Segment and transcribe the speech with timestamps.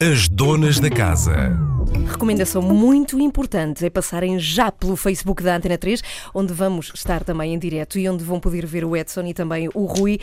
[0.00, 1.58] As donas da casa.
[2.06, 6.02] Recomendação muito importante é passarem já pelo Facebook da Antena 3,
[6.34, 9.70] onde vamos estar também em direto e onde vão poder ver o Edson e também
[9.72, 10.18] o Rui.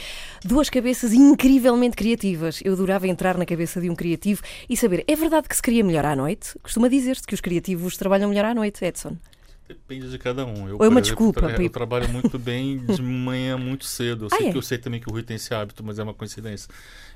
[0.46, 2.62] Duas cabeças incrivelmente criativas.
[2.64, 5.84] Eu adorava entrar na cabeça de um criativo e saber, é verdade que se cria
[5.84, 6.52] melhor à noite?
[6.62, 9.18] Costuma dizer-se que os criativos trabalham melhor à noite, Edson.
[9.74, 10.68] Depende de cada um.
[10.70, 11.62] Eu, Ou é uma exemplo, desculpa, tra-.
[11.64, 14.26] Eu trabalho muito bem de manhã muito cedo.
[14.26, 14.52] Eu Ah, sei é?
[14.52, 16.70] que eu sei também que o Rui tem esse hábito, mas é uma coincidência.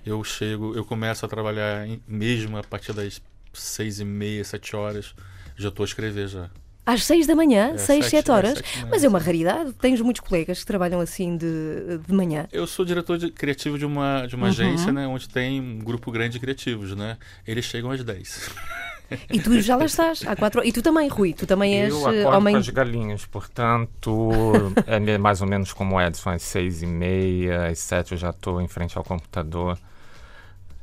[0.06, 3.22] Eu chego, eu começo a trabalhar em- mesmo a partir das
[3.54, 5.14] seis e meia, sete horas.
[5.56, 6.50] Já estou a escrever já.
[6.86, 8.54] Às seis da manhã, É, seis, sete, sete é, horas.
[8.58, 9.74] sete da manhã, Mas é uma raridade.
[9.74, 12.48] Tens muitos colegas que trabalham assim de, de manhã.
[12.50, 14.42] Eu sou diretor de- criativo de uma, de Uhum.
[14.42, 17.18] uma agência, né, onde tem um grupo grande de criativos, né?
[17.46, 18.50] Eles chegam às 10.
[19.32, 20.24] E tu já lá estás.
[20.26, 21.34] Há quatro E tu também, Rui.
[21.34, 22.54] Tu também és Eu eh, acordo homem.
[22.56, 24.30] com as galinhas, portanto,
[24.88, 28.30] é mais ou menos como o Edson, às seis e meia, às sete eu já
[28.32, 29.78] estou em frente ao computador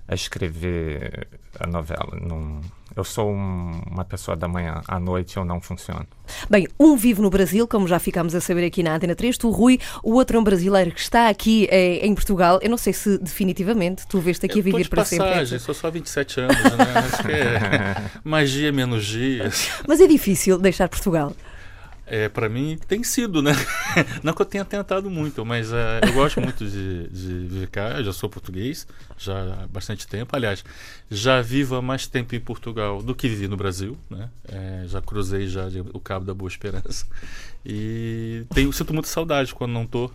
[0.09, 1.29] a escrever
[1.59, 2.19] a novela.
[2.21, 2.61] Não,
[2.97, 6.07] eu sou um- uma pessoa da manhã, à noite eu não funciono.
[6.49, 9.51] Bem, um vive no Brasil, como já ficámos a saber aqui na Antena 3, tu,
[9.51, 12.59] Rui, o outro é um brasileiro que está aqui eh, em Portugal.
[12.63, 15.27] Eu não sei se definitivamente tu veste aqui a eu tô viver para sempre.
[15.27, 16.85] passagem, sou só 27 anos, né?
[17.13, 19.69] Acho que é magia menos dias.
[19.87, 21.33] Mas é difícil deixar Portugal.
[22.07, 23.53] É, para mim tem sido, né?
[24.23, 27.91] Não que eu tenha tentado muito, mas é, eu gosto muito de, de viver cá.
[27.99, 30.37] Eu já sou português, já há bastante tempo.
[30.37, 30.63] Aliás,
[31.11, 34.29] já vivo há mais tempo em Portugal do que vivi no Brasil, né?
[34.47, 37.07] É, já cruzei já o Cabo da Boa Esperança.
[37.65, 40.11] E tenho, sinto muita saudade quando não tô.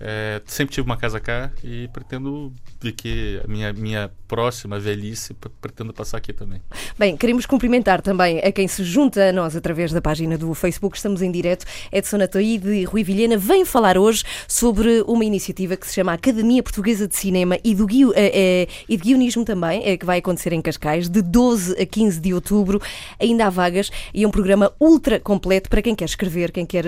[0.00, 5.34] É, sempre tive uma casa cá e pretendo ver que a minha, minha próxima velhice
[5.60, 6.60] pretendo passar aqui também.
[6.98, 10.96] Bem, queremos cumprimentar também a quem se junta a nós através da página do Facebook.
[10.96, 11.64] Estamos em direto.
[11.92, 16.62] Edson Ataíde e Rui Vilhena vêm falar hoje sobre uma iniciativa que se chama Academia
[16.62, 20.18] Portuguesa de Cinema e, do guio, eh, eh, e de Guionismo também, eh, que vai
[20.18, 22.80] acontecer em Cascais, de 12 a 15 de outubro.
[23.20, 26.84] Ainda há vagas e é um programa ultra completo para quem quer escrever, quem quer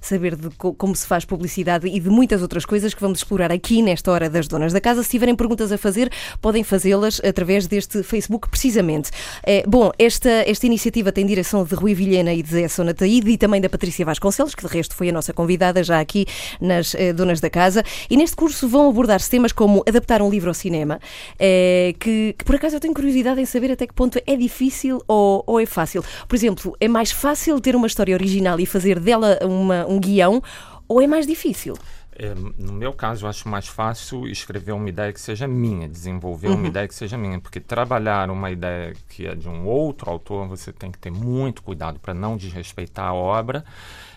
[0.00, 3.50] saber de co- como se faz publicidade e de muitas outras coisas que vamos explorar
[3.52, 5.02] aqui nesta hora das Donas da Casa.
[5.02, 6.10] Se tiverem perguntas a fazer,
[6.40, 9.10] podem fazê-las através deste Facebook, precisamente.
[9.44, 13.38] Eh, bom, esta, esta iniciativa tem direção de Rui Vilhena e de Zé Sonataíde e
[13.38, 16.26] também da Patrícia Vasconcelos, que de resto foi a nossa convidada já aqui
[16.60, 17.82] nas eh, Donas da Casa.
[18.10, 21.00] E neste curso vão abordar-se temas como adaptar um livro ao cinema,
[21.38, 25.00] eh, que, que por acaso eu tenho curiosidade em saber até que ponto é difícil
[25.06, 26.02] ou, ou é fácil.
[26.26, 30.42] Por exemplo, é mais fácil ter uma história original e fazer dela uma- um guião
[30.88, 31.74] ou é mais difícil?
[32.14, 36.48] É, no meu caso, eu acho mais fácil escrever uma ideia que seja minha, desenvolver
[36.48, 40.46] uma ideia que seja minha, porque trabalhar uma ideia que é de um outro autor,
[40.46, 43.64] você tem que ter muito cuidado para não desrespeitar a obra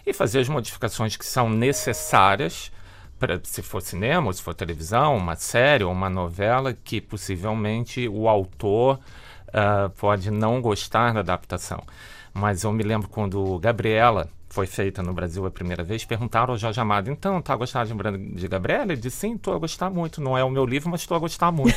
[0.06, 2.72] e fazer as modificações que são necessárias
[3.18, 8.28] para se for cinema, se for televisão, uma série ou uma novela, que possivelmente o
[8.28, 9.00] autor
[9.54, 11.82] ah, pode não gostar da adaptação.
[12.34, 16.58] Mas eu me lembro quando Gabriela foi feita no Brasil a primeira vez, perguntaram ao
[16.58, 17.94] Jorge Amado, então, tá a gostar de,
[18.36, 18.94] de Gabriela?
[18.94, 20.22] Ele disse, sim, estou a gostar muito.
[20.22, 21.76] Não é o meu livro, mas estou a gostar muito.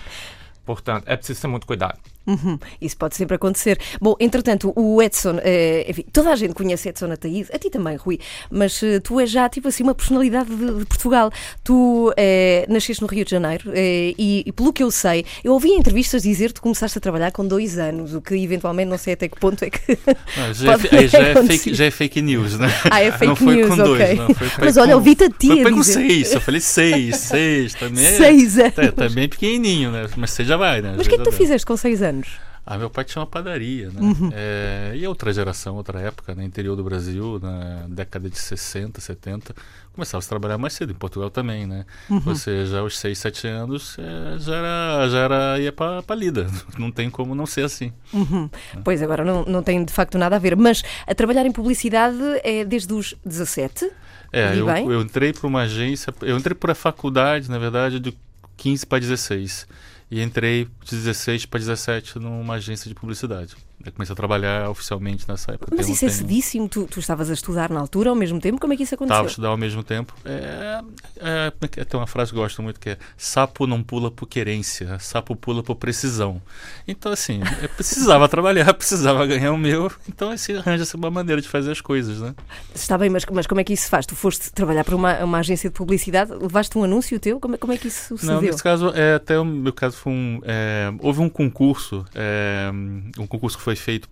[0.64, 2.00] Portanto, é preciso ter muito cuidado.
[2.26, 3.78] Uhum, Isso pode sempre acontecer.
[4.00, 7.96] Bom, entretanto, o Edson, eh, enfim, toda a gente conhece Edson Ataíde, a ti também,
[7.96, 8.18] Rui,
[8.50, 11.30] mas eh, tu és já tipo assim uma personalidade de, de Portugal.
[11.62, 15.68] Tu eh, nasceste no Rio de Janeiro e, e pelo que eu sei, eu ouvi
[15.68, 18.98] em entrevistas dizer que tu começaste a trabalhar com dois anos, o que eventualmente não
[18.98, 19.98] sei até que ponto é que.
[20.36, 22.68] Não, já, é, já, é fake, já é fake news, né?
[22.90, 24.26] Ah, é fake não foi news, com dois, não.
[24.34, 26.32] Foi, foi Mas com- olha, ouvi-te a ti Foi, com seis.
[26.32, 28.04] Eu falei seis, seis também.
[28.04, 28.74] é- Seis anos.
[28.74, 30.06] Tá, tá bem pequenininho, né?
[30.16, 30.94] Mas você já vai, né?
[30.96, 32.15] Mas o que é que tu fizeste com seis anos?
[32.68, 34.00] Ah, meu pai tinha uma padaria, né?
[34.00, 34.30] Uhum.
[34.34, 36.44] É, e outra geração, outra época, né?
[36.44, 39.54] Interior do Brasil, na década de 60, 70.
[39.92, 41.86] Começava a trabalhar mais cedo, em Portugal também, né?
[42.10, 42.20] Uhum.
[42.26, 46.48] Ou seja, aos 6, 7 anos, é, já era, já era, ia pra, pra lida.
[46.76, 47.92] Não tem como não ser assim.
[48.12, 48.50] Uhum.
[48.82, 52.18] Pois agora não, não tem de facto nada a ver, mas a trabalhar em publicidade
[52.42, 53.88] é desde os 17?
[54.32, 58.12] É, eu, eu entrei para uma agência, eu entrei para a faculdade, na verdade, de
[58.56, 59.66] 15 para 16.
[60.10, 63.56] E entrei de 16 para 17 numa agência de publicidade.
[63.86, 65.74] Eu comecei a trabalhar oficialmente nessa época.
[65.76, 68.72] Mas isso é cedíssimo, tu, tu estavas a estudar na altura ao mesmo tempo, como
[68.72, 69.30] é que isso Estava a aconteceu?
[69.30, 70.14] estudar ao mesmo tempo.
[70.24, 70.82] É,
[71.20, 71.84] é, é é?
[71.84, 75.36] tem uma frase que eu gosto muito que é sapo não pula por querência, sapo
[75.36, 76.40] pula por precisão.
[76.86, 79.90] Então, assim, eu precisava trabalhar, precisava ganhar o meu.
[80.08, 82.34] Então, assim, arranja-se uma maneira de fazer as coisas, né?
[82.74, 84.06] Está bem, mas, mas como é que isso se faz?
[84.06, 87.38] Tu foste trabalhar para uma, uma agência de publicidade, levaste um anúncio teu?
[87.40, 88.40] Como é, como é que isso Não, sucedeu?
[88.42, 90.40] nesse caso, é, até o meu caso foi um.
[90.44, 92.70] é, houve um concurso, é,
[93.18, 94.08] um concurso que foi feito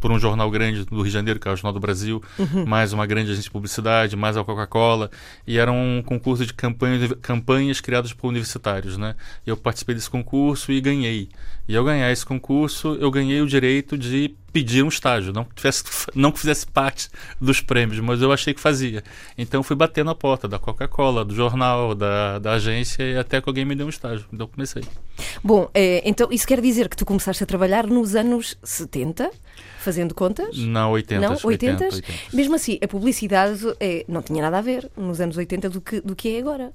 [0.00, 2.64] por um jornal grande do Rio de Janeiro, que é o Jornal do Brasil, uhum.
[2.66, 5.10] mais uma grande agência de publicidade, mais a Coca-Cola,
[5.46, 9.14] e era um concurso de campanhas, campanhas criadas por universitários, né?
[9.46, 11.28] Eu participei desse concurso e ganhei.
[11.68, 15.54] E ao ganhar esse concurso, eu ganhei o direito de pedir um estágio, não que,
[15.54, 15.84] tivesse,
[16.14, 17.08] não que fizesse parte
[17.40, 19.04] dos prêmios, mas eu achei que fazia.
[19.36, 23.48] Então fui bater na porta da Coca-Cola, do jornal, da, da agência, e até que
[23.48, 24.26] alguém me deu um estágio.
[24.32, 24.82] Então comecei.
[25.44, 29.30] Bom, é, então isso quer dizer que tu começaste a trabalhar nos anos 70?
[29.78, 30.56] Fazendo contas?
[30.58, 31.20] Não, 80.
[31.20, 31.84] Não, 80.
[31.84, 32.36] 80, 80.
[32.36, 36.00] Mesmo assim, a publicidade é, não tinha nada a ver nos anos 80 do que,
[36.00, 36.72] do que é agora.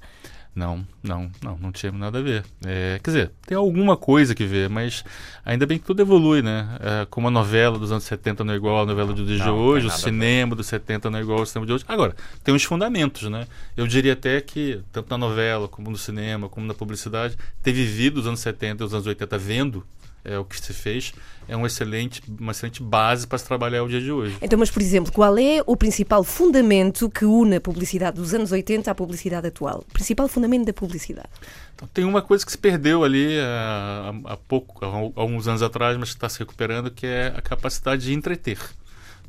[0.56, 2.46] Não, não, não, não tinha nada a ver.
[2.64, 5.04] É, quer dizer, tem alguma coisa que ver, mas
[5.44, 6.78] ainda bem que tudo evolui, né?
[6.80, 9.88] É, como a novela dos anos 70 não é igual à novela de não, hoje,
[9.88, 11.86] o cinema dos 70 não é igual ao cinema de hoje.
[11.88, 13.48] Agora, tem uns fundamentos, né?
[13.76, 18.18] Eu diria até que, tanto na novela, como no cinema, como na publicidade, ter vivido
[18.20, 19.84] os anos 70 e os anos 80 vendo
[20.26, 21.14] é, o que se fez,
[21.48, 24.38] é um excelente, uma excelente base para se trabalhar o dia de hoje.
[24.42, 28.52] Então, mas por exemplo, qual é o principal fundamento que une a publicidade dos anos
[28.52, 29.84] 80 à publicidade atual?
[29.90, 31.30] O principal fundamento da publicidade?
[31.76, 34.88] Então, tem uma coisa que se perdeu ali há, há pouco, há
[35.20, 38.60] alguns anos atrás, mas está se recuperando, que é a capacidade de entreter.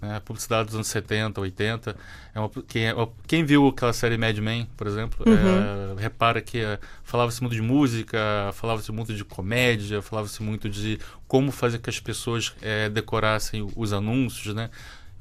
[0.04, 0.16] Né?
[0.16, 1.96] A publicidade dos anos 70, 80.
[2.34, 2.94] É uma, quem, é,
[3.26, 5.98] quem, viu aquela série Mad Men, por exemplo, uhum.
[5.98, 8.18] é, repara que é, falava-se muito de música,
[8.52, 13.92] falava-se muito de comédia, falava-se muito de como fazer que as pessoas é, decorassem os
[13.92, 14.70] anúncios, né?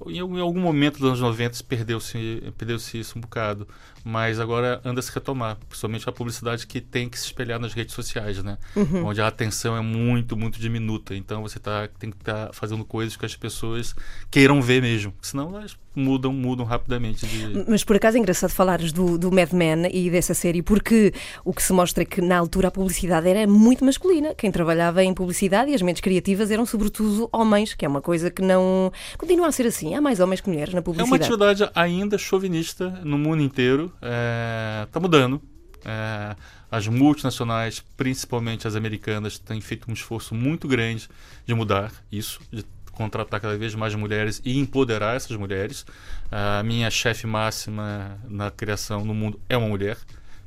[0.08, 3.68] Em, em algum momento dos anos 90 perdeu-se perdeu isso um bocado,
[4.04, 7.74] mas agora anda a se retomar, principalmente a publicidade que tem que se espelhar nas
[7.74, 8.58] redes sociais, né?
[8.76, 9.06] Uhum.
[9.06, 11.16] Onde a atenção é muito, muito diminuta.
[11.16, 13.96] Então você tá, tem que estar tá fazendo coisas que as pessoas
[14.30, 17.26] queiram ver mesmo, senão elas mudam, mudam rapidamente.
[17.26, 17.66] De...
[17.68, 21.14] Mas por acaso é engraçado falares do, do Mad Men e dessa série, porque
[21.44, 24.34] o que se mostra é que na altura a publicidade era muito masculina.
[24.36, 28.30] Quem trabalhava em publicidade e as mentes criativas eram sobretudo homens, que é uma coisa
[28.30, 28.92] que não.
[29.18, 29.96] continua a ser assim.
[29.96, 31.24] Há mais homens que mulheres na publicidade.
[31.24, 33.92] É uma atividade ainda chauvinista no mundo inteiro.
[33.96, 35.42] Está é, mudando.
[35.86, 36.36] É,
[36.72, 41.08] as multinacionais, principalmente as americanas, têm feito um esforço muito grande
[41.46, 45.86] de mudar isso, de contratar cada vez mais mulheres e empoderar essas mulheres.
[46.32, 49.98] A minha chefe máxima na criação no mundo é uma mulher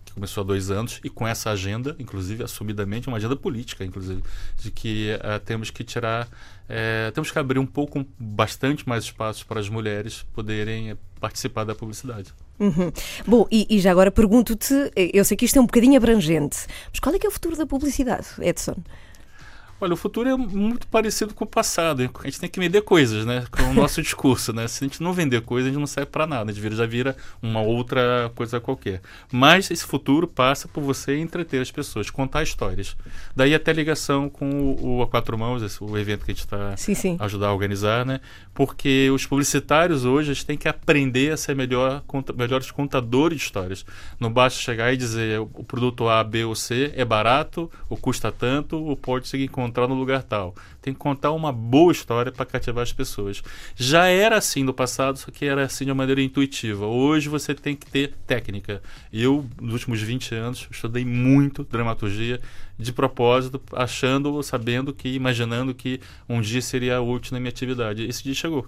[0.04, 4.22] que começou há dois anos e com essa agenda, inclusive assumidamente uma agenda política, inclusive,
[4.62, 9.43] de que uh, temos que tirar, uh, temos que abrir um pouco, bastante mais espaços
[9.43, 12.32] para as mulheres poderem participar da publicidade.
[12.58, 12.90] Uhum.
[13.26, 17.00] Bom, e, e já agora pergunto-te, eu sei que isto é um bocadinho abrangente, mas
[17.00, 18.76] qual é que é o futuro da publicidade, Edson?
[19.78, 22.00] Olha, o futuro é muito parecido com o passado.
[22.02, 23.44] A gente tem que vender coisas, né?
[23.50, 24.67] Com o nosso discurso, né?
[24.69, 26.50] Se a gente não vender coisas, a gente não serve para nada.
[26.50, 29.02] A gente já vira uma outra coisa qualquer.
[29.31, 32.96] Mas esse futuro passa por você entreter as pessoas, contar histórias.
[33.34, 36.44] Daí até ligação com o, o A Quatro Mãos, esse, o evento que a gente
[36.44, 36.75] está
[37.20, 38.20] ajudar a organizar, né?
[38.55, 43.44] Porque os publicitários hoje eles têm que aprender a ser melhor, conta, melhores contadores de
[43.44, 43.84] histórias.
[44.19, 48.32] Não basta chegar e dizer o produto A, B ou C é barato, ou custa
[48.32, 50.55] tanto, ou pode seguir com encontrar no lugar tal.
[50.81, 53.43] Tem que contar uma boa história para cativar as pessoas.
[53.75, 56.87] Já era assim no passado, só que era assim de uma maneira intuitiva.
[56.87, 58.81] Hoje você tem que ter técnica.
[59.13, 62.41] Eu, nos últimos 20 anos, estudei muito dramaturgia
[62.79, 68.07] de propósito, achando, sabendo que, imaginando que um dia seria útil na minha atividade.
[68.07, 68.67] Esse dia chegou.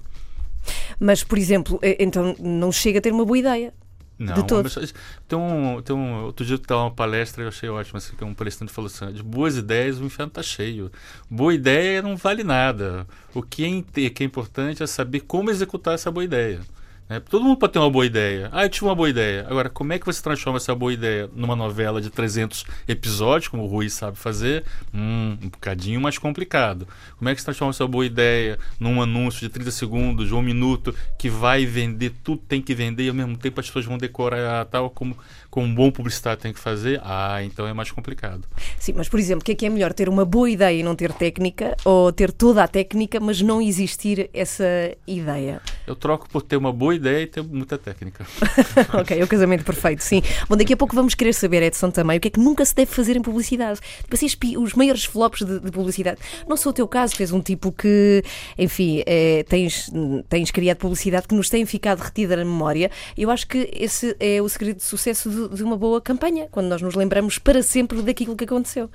[0.99, 3.73] Mas, por exemplo, então não chega a ter uma boa ideia.
[4.19, 4.93] Não, de todos.
[5.29, 8.35] Tem um, tem um, outro dia que uma palestra eu achei ótimo, assim, que um
[8.35, 10.91] palestrante falou assim, de boas ideias o inferno está cheio.
[11.31, 13.07] Boa ideia não vale nada.
[13.33, 16.61] O que é, que é importante é saber como executar essa boa ideia.
[17.09, 17.21] Né?
[17.21, 18.51] Todo mundo pode ter uma boa ideia.
[18.53, 19.47] Ah, eu tive uma boa ideia.
[19.49, 23.65] Agora, como é que você transforma essa boa ideia numa novela de 300 episódios, como
[23.65, 24.65] o Rui sabe fazer?
[24.93, 26.87] Hum, um bocadinho mais complicado.
[27.17, 30.95] Como é que você transforma essa boa ideia num anúncio de 30 segundos, um minuto,
[31.19, 34.65] que vai vender, tudo tem que vender e ao mesmo tempo as pessoas vão decorar
[34.67, 35.17] tal como,
[35.51, 37.01] como um bom publicitário tem que fazer?
[37.03, 38.45] Ah, então é mais complicado.
[38.79, 39.93] Sim, mas por exemplo, o que é que é melhor?
[39.93, 43.61] Ter uma boa ideia e não ter técnica ou ter toda a técnica, mas não
[43.61, 44.65] existir essa
[45.07, 45.61] ideia?
[45.87, 48.27] Eu troco por ter uma boa ideia e ter muita técnica.
[48.93, 50.23] ok, é o casamento perfeito, sim.
[50.49, 52.75] Bom, daqui a pouco vamos querer saber, Edson, também, o que é que nunca se
[52.75, 53.81] deve fazer em publicidade.
[54.03, 54.27] Tipo assim,
[54.59, 56.21] os maiores flops de, de publicidade.
[56.47, 58.23] Não sou o teu caso, fez um tipo que,
[58.59, 59.91] enfim, é, tens,
[60.29, 62.91] tens criado publicidade que nos tem ficado retida na memória.
[63.17, 66.67] Eu acho que esse é o segredo de sucesso de, de uma boa campanha, quando
[66.67, 68.91] nós nos lembramos para sempre daquilo que aconteceu.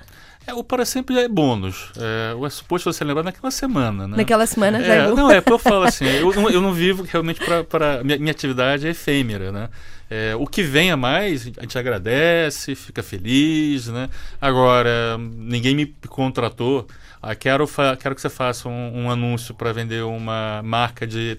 [0.46, 1.90] É, o para sempre é bônus.
[1.96, 4.16] É, é suposto você lembrar naquela semana, né?
[4.18, 7.02] Naquela semana já é, é Não, é porque eu falo assim, eu, eu não vivo
[7.02, 8.04] realmente para...
[8.04, 9.68] Minha, minha atividade é efêmera, né?
[10.10, 14.10] É, o que vem a mais, a gente agradece, fica feliz, né?
[14.40, 16.86] Agora, ninguém me contratou.
[17.22, 17.66] Ah, quero,
[17.98, 21.38] quero que você faça um, um anúncio para vender uma marca de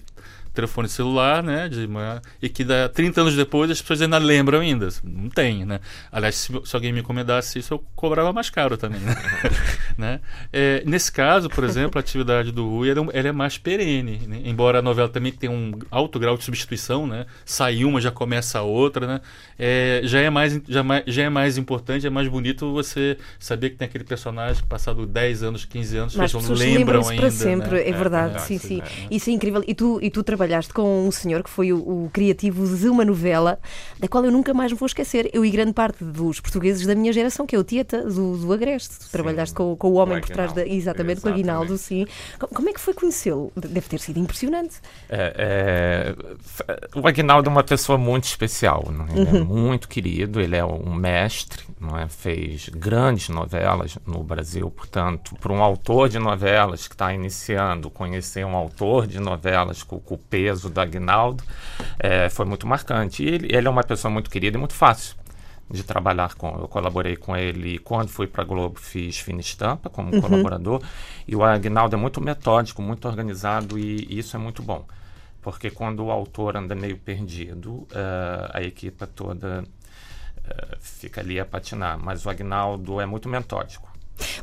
[0.56, 1.68] telefone celular, né?
[1.68, 1.88] De
[2.42, 4.88] e que dá 30 anos depois as pessoas ainda lembram ainda.
[5.04, 5.80] Não tem, né?
[6.10, 9.00] Aliás, se, se alguém me encomendasse isso, eu cobrava mais caro também.
[9.00, 9.14] Né?
[9.96, 10.20] né?
[10.52, 14.20] É, nesse caso, por exemplo, a atividade do Rui ela, ela é mais perene.
[14.26, 14.42] Né?
[14.44, 17.26] Embora a novela também tenha um alto grau de substituição, né?
[17.44, 19.20] Sai uma, já começa a outra, né?
[19.58, 23.76] É, já, é mais, já, já é mais importante, é mais bonito você saber que
[23.76, 27.22] tem aquele personagem que passado 10 anos, 15 anos, Mas as pessoas lembram ainda.
[27.22, 27.88] para sempre, né?
[27.88, 28.82] é verdade, é, sim, sim.
[29.10, 29.62] Isso é incrível.
[29.66, 33.04] E tu, e tu trabalhaste com um senhor que foi o, o, criativo de uma
[33.04, 33.58] novela
[33.98, 35.30] da qual eu nunca mais me vou esquecer.
[35.32, 38.52] Eu e grande parte dos portugueses da minha geração, que é o Tieta, do, do
[38.52, 38.98] Agreste.
[38.98, 39.10] Tu sim.
[39.10, 40.66] trabalhaste com, com o homem por trás da.
[40.66, 42.06] Exatamente, com o Aguinaldo, sim.
[42.38, 43.52] Como é que foi conhecê-lo?
[43.56, 44.76] Deve ter sido impressionante.
[45.08, 46.14] É,
[46.68, 49.18] é, o Aguinaldo é uma pessoa muito especial, é?
[49.18, 49.36] ele uhum.
[49.36, 52.08] é muito querido, ele é um mestre, não é?
[52.08, 58.44] fez grandes novelas no Brasil, portanto, para um autor de novelas que está iniciando, conhecer
[58.44, 61.42] um autor de novelas com, com o peso do Aguinaldo
[61.98, 63.22] é, foi muito marcante.
[63.22, 65.16] E ele, ele é uma pessoa muito querida e muito fácil
[65.70, 66.48] de trabalhar com.
[66.58, 70.20] Eu colaborei com ele quando fui para a Globo, fiz Fina Estampa como uhum.
[70.20, 70.82] colaborador.
[71.26, 74.86] E o Agnaldo é muito metódico, muito organizado e, e, isso é muito bom.
[75.42, 81.44] Porque quando o autor anda meio perdido, uh, a equipe toda uh, fica ali a
[81.44, 81.98] patinar.
[81.98, 83.95] Mas o Agnaldo é muito metódico.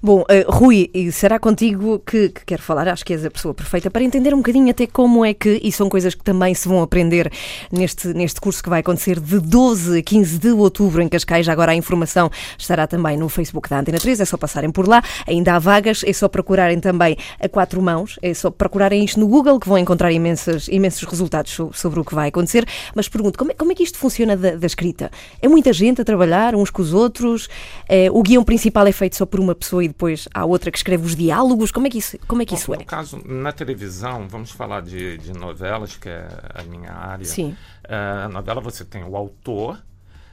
[0.05, 3.89] Bom, uh, Rui, será contigo que, que quero falar, acho que és a pessoa perfeita
[3.89, 6.81] para entender um bocadinho até como é que, e são coisas que também se vão
[6.81, 7.31] aprender
[7.71, 11.47] neste, neste curso que vai acontecer de 12 a 15 de outubro em Cascais.
[11.47, 15.01] Agora a informação estará também no Facebook da Antena 3, é só passarem por lá.
[15.25, 19.27] Ainda há vagas, é só procurarem também a quatro mãos, é só procurarem isto no
[19.29, 22.67] Google que vão encontrar imensas, imensos resultados sobre o que vai acontecer.
[22.93, 25.09] Mas pergunto, como é, como é que isto funciona da, da escrita?
[25.41, 27.47] É muita gente a trabalhar uns com os outros?
[27.87, 30.77] É, o guião principal é feito só por uma pessoa e depois há outra que
[30.77, 31.71] escreve os diálogos?
[31.71, 32.77] Como é que isso, como é, que Bom, isso é?
[32.77, 37.25] No caso, na televisão, vamos falar de, de novelas, que é a minha área.
[37.25, 37.55] Sim.
[37.85, 39.81] Uh, novela você tem o autor,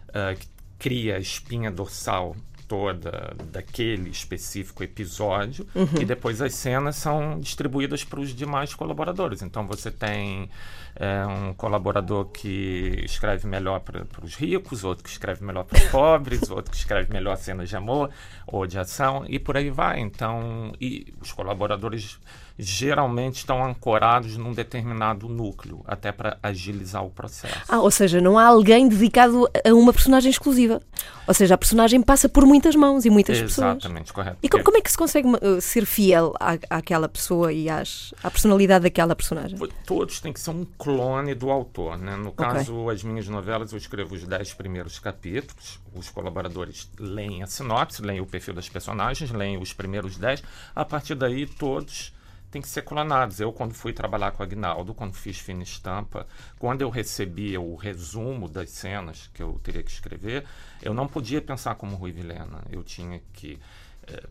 [0.09, 0.49] uh, que
[0.79, 2.35] cria a espinha dorsal
[2.71, 6.01] toda daquele específico episódio uhum.
[6.01, 9.43] e depois as cenas são distribuídas para os demais colaboradores.
[9.43, 10.49] Então você tem
[10.95, 15.89] é, um colaborador que escreve melhor para os ricos, outro que escreve melhor para os
[15.89, 18.09] pobres, outro que escreve melhor cenas de amor
[18.47, 19.99] ou de ação e por aí vai.
[19.99, 22.21] Então, e os colaboradores
[22.61, 27.61] geralmente estão ancorados num determinado núcleo, até para agilizar o processo.
[27.69, 30.81] Ah, ou seja, não há alguém dedicado a uma personagem exclusiva.
[31.27, 33.77] Ou seja, a personagem passa por muitas mãos e muitas Exatamente, pessoas.
[33.77, 34.39] Exatamente, correto.
[34.43, 38.13] E como, como, é que se consegue uh, ser fiel à, àquela pessoa e às,
[38.23, 39.59] à personalidade daquela personagem?
[39.87, 41.99] Todos têm que ser um clone do autor.
[41.99, 42.17] Né?
[42.17, 42.97] No caso, okay.
[42.97, 48.21] as minhas novelas, eu escrevo os dez primeiros capítulos, os colaboradores leem a sinopse, leem
[48.21, 50.43] o perfil das personagens, leem os primeiros dez.
[50.75, 52.13] A partir daí, todos
[52.51, 53.41] tem que ser clonados.
[53.41, 56.27] Eu, quando fui trabalhar com o Agnaldo, quando fiz fina estampa,
[56.59, 60.45] quando eu recebia o resumo das cenas que eu teria que escrever,
[60.83, 62.63] eu não podia pensar como Rui Vilena.
[62.71, 63.59] Eu tinha que
[64.07, 64.27] é,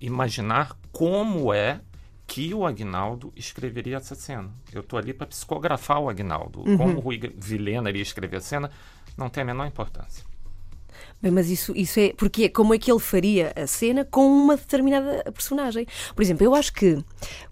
[0.00, 1.80] imaginar como é
[2.26, 4.50] que o Agnaldo escreveria essa cena.
[4.72, 6.60] Eu estou ali para psicografar o Agnaldo.
[6.60, 6.76] Uhum.
[6.76, 8.70] Como o Rui Vilena iria escrever a cena,
[9.16, 10.24] não tem a menor importância.
[11.22, 12.14] Bem, mas isso, isso é.
[12.16, 15.86] Porque como é que ele faria a cena com uma determinada personagem?
[16.14, 17.02] Por exemplo, eu acho que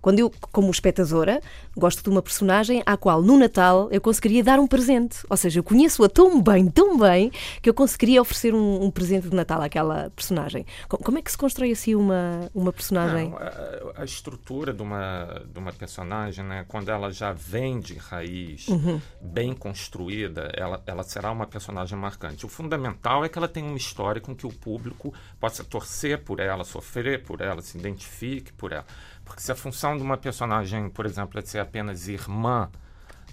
[0.00, 1.40] quando eu, como espectadora,
[1.76, 5.18] gosto de uma personagem à qual no Natal eu conseguiria dar um presente.
[5.28, 9.28] Ou seja, eu conheço-a tão bem, tão bem, que eu conseguiria oferecer um, um, presente
[9.28, 10.64] de Natal àquela personagem.
[10.88, 13.28] Como é que se constrói assim uma, uma personagem?
[13.28, 17.94] Não, a, a, estrutura de uma, de uma personagem, né, quando ela já vem de
[17.94, 19.00] raiz, uhum.
[19.20, 22.46] bem construída, ela, ela será uma personagem marcante.
[22.46, 26.38] O fundamental é que ela tem uma história com que o público possa torcer por
[26.38, 28.86] ela, sofrer por ela, se identifique por ela.
[29.24, 32.70] Porque se a função de uma personagem, por exemplo, é ser apenas irmã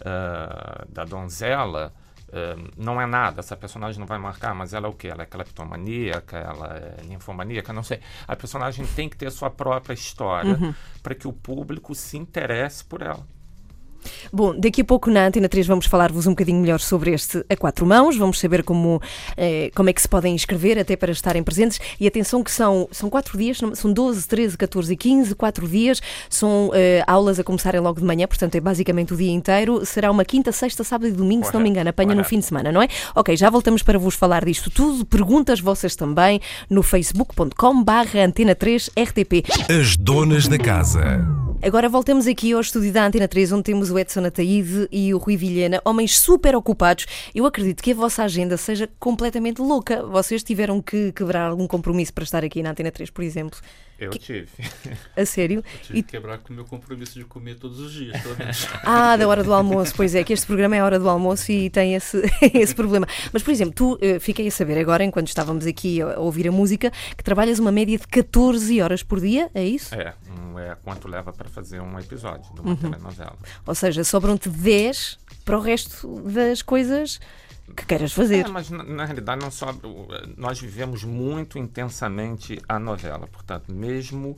[0.01, 1.93] uh, da donzela,
[2.29, 3.39] uh, não é nada.
[3.39, 5.09] Essa personagem não vai marcar, mas ela é o quê?
[5.09, 7.99] Ela é cleptomaníaca, ela é ninfomaníaca, não sei.
[8.27, 10.73] A personagem tem que ter sua própria história uhum.
[11.03, 13.25] para que o público se interesse por ela.
[14.31, 17.55] Bom, daqui a pouco na Antena 3 vamos falar-vos um bocadinho melhor sobre este a
[17.55, 19.01] quatro mãos, vamos saber como,
[19.37, 22.87] eh, como é que se podem inscrever até para estarem presentes e atenção que são,
[22.91, 27.43] são quatro dias, são 12, 13, 14 e 15, quatro dias, são eh, aulas a
[27.43, 31.07] começarem logo de manhã, portanto é basicamente o dia inteiro, será uma quinta, sexta, sábado
[31.07, 31.51] e domingo, Correto.
[31.51, 32.87] se não me engano, apanha no fim de semana, não é?
[33.15, 38.55] Ok, já voltamos para vos falar disto tudo, perguntas vossas também no facebook.com barra antena
[38.55, 39.43] 3 RTP.
[39.69, 41.44] As donas da casa.
[41.61, 45.17] Agora voltamos aqui ao estúdio da Antena 3, onde temos o Edson Ataíde e o
[45.17, 47.07] Rui Vilhena, homens super ocupados.
[47.33, 50.03] Eu acredito que a vossa agenda seja completamente louca.
[50.05, 53.59] Vocês tiveram que quebrar algum compromisso para estar aqui na Antena 3, por exemplo.
[53.97, 54.49] Eu Que- tive.
[55.15, 55.63] A sério?
[55.73, 58.37] Eu tive E- que quebrar com o meu compromisso de comer todos os dias, pelo
[58.37, 58.67] menos.
[58.83, 61.51] Ah, da hora do almoço, pois é, que este programa é a hora do almoço
[61.51, 62.21] e tem esse,
[62.53, 63.07] esse problema.
[63.31, 66.51] Mas, por exemplo, tu eh, fiquei a saber agora, enquanto estávamos aqui a, ouvir a
[66.51, 69.95] música, que trabalhas uma média de 14 horas por dia, é isso?
[69.95, 70.13] É,
[70.57, 73.37] é quanto leva para fazer um episódio de uma telenovela.
[73.65, 77.19] Ou seja, sobram-te 10 para o resto das coisas
[77.73, 78.45] que queiras fazer.
[78.45, 79.73] É, mas na, na realidade não só
[80.37, 84.37] nós vivemos muito intensamente a novela, portanto, mesmo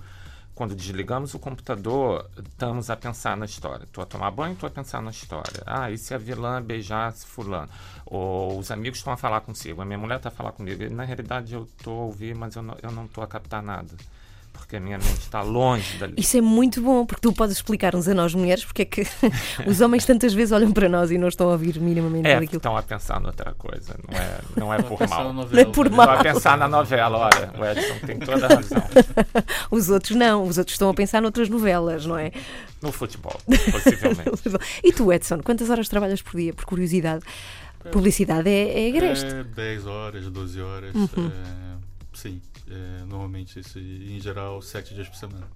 [0.57, 3.83] quando desligamos o computador, estamos a pensar na história.
[3.83, 5.61] Estou a tomar banho, estou a pensar na história.
[5.67, 7.69] Ah, e se a vilã beijasse fulano?
[8.03, 10.83] Ou os amigos estão a falar consigo, a minha mulher está a falar comigo.
[10.89, 13.93] Na realidade eu estou a ouvir, mas eu não estou a captar nada.
[14.57, 16.13] Porque a minha mente está longe dali.
[16.17, 19.07] Isso é muito bom, porque tu podes explicar-nos a nós mulheres porque é que
[19.65, 22.43] os homens tantas vezes olham para nós e não estão a ouvir minimamente É, tudo
[22.43, 22.57] aquilo.
[22.57, 25.33] estão a pensar noutra coisa, não é, não é por mal.
[25.33, 26.05] novela, Não é por mal.
[26.07, 28.83] Estão a pensar na novela, olha, o Edson tem toda a razão.
[29.71, 32.31] Os outros não, os outros estão a pensar noutras novelas, não é?
[32.81, 33.39] No futebol,
[33.71, 34.41] possivelmente.
[34.83, 37.23] E tu, Edson, quantas horas trabalhas por dia, por curiosidade?
[37.91, 39.25] Publicidade é, é agreste.
[39.25, 40.93] É, 10 horas, 12 horas.
[40.95, 41.27] Uhum.
[41.27, 41.77] é,
[42.13, 45.47] sim, é, normalmente isso, em geral, 7 dias por semana.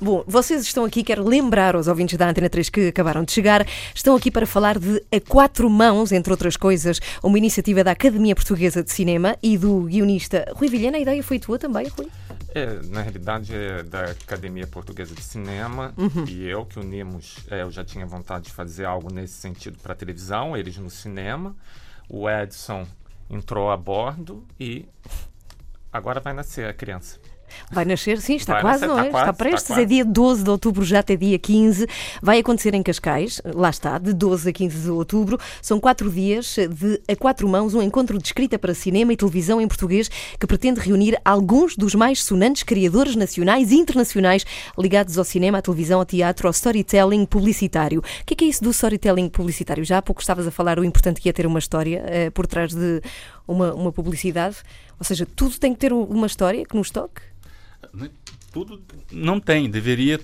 [0.00, 3.66] Bom, vocês estão aqui, quero lembrar aos ouvintes da Antena 3 que acabaram de chegar,
[3.94, 8.34] estão aqui para falar de A Quatro Mãos, entre outras coisas, uma iniciativa da Academia
[8.34, 10.98] Portuguesa de Cinema e do guionista Rui Vilhena.
[10.98, 12.08] A ideia foi tua também, Rui?
[12.54, 15.94] É, na realidade, é da Academia Portuguesa de Cinema
[16.28, 17.36] e eu que unimos.
[17.50, 21.56] é, eu já tinha vontade de fazer algo nesse sentido para televisão, eles no cinema.
[22.08, 22.86] O Edson
[23.30, 24.86] entrou a bordo e
[25.92, 27.18] agora vai nascer a criança.
[27.70, 29.10] Vai nascer, sim, está Vai quase, nascer, não está é?
[29.10, 31.86] quase, está prestes, está é dia 12 de outubro, já até dia 15.
[32.22, 35.38] Vai acontecer em Cascais, lá está, de 12 a 15 de outubro.
[35.62, 39.60] São quatro dias de A Quatro Mãos, um encontro de escrita para cinema e televisão
[39.60, 44.44] em português que pretende reunir alguns dos mais sonantes criadores nacionais e internacionais
[44.78, 48.00] ligados ao cinema, à televisão, ao teatro, ao storytelling publicitário.
[48.00, 49.84] O que é, que é isso do storytelling publicitário?
[49.84, 52.46] Já há pouco estavas a falar o importante que é ter uma história eh, por
[52.46, 53.00] trás de
[53.50, 54.58] uma, uma publicidade.
[54.98, 57.22] Ou seja, tudo tem que ter uma história que nos toque.
[58.52, 60.18] Tudo não tem, deveria,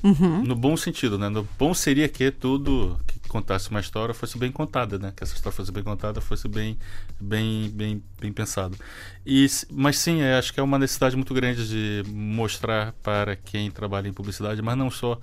[0.45, 1.29] no bom sentido, né?
[1.29, 5.13] No bom seria que tudo que contasse uma história fosse bem contada, né?
[5.15, 6.77] Que essa história fosse bem contada, fosse bem,
[7.21, 8.77] bem, bem, bem pensado.
[9.25, 13.71] E, mas sim, eu acho que é uma necessidade muito grande de mostrar para quem
[13.71, 15.21] trabalha em publicidade, mas não só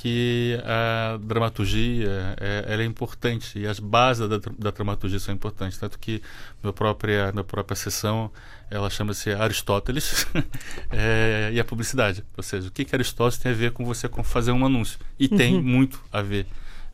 [0.00, 5.76] que a dramaturgia é, é importante e as bases da, da dramaturgia são importantes.
[5.76, 6.22] Tanto que
[6.62, 8.30] meu própria minha própria sessão
[8.70, 10.26] ela chama-se Aristóteles
[10.90, 12.24] é, e a publicidade.
[12.34, 14.98] Ou seja o que que Aristóteles tem a ver com você com fazer um anúncio?
[15.18, 16.46] E tem muito a ver.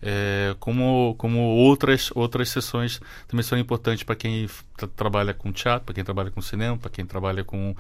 [0.03, 5.87] É, como como outras outras sessões também são importantes para quem tra- trabalha com teatro
[5.87, 7.75] para quem trabalha com cinema para quem trabalha com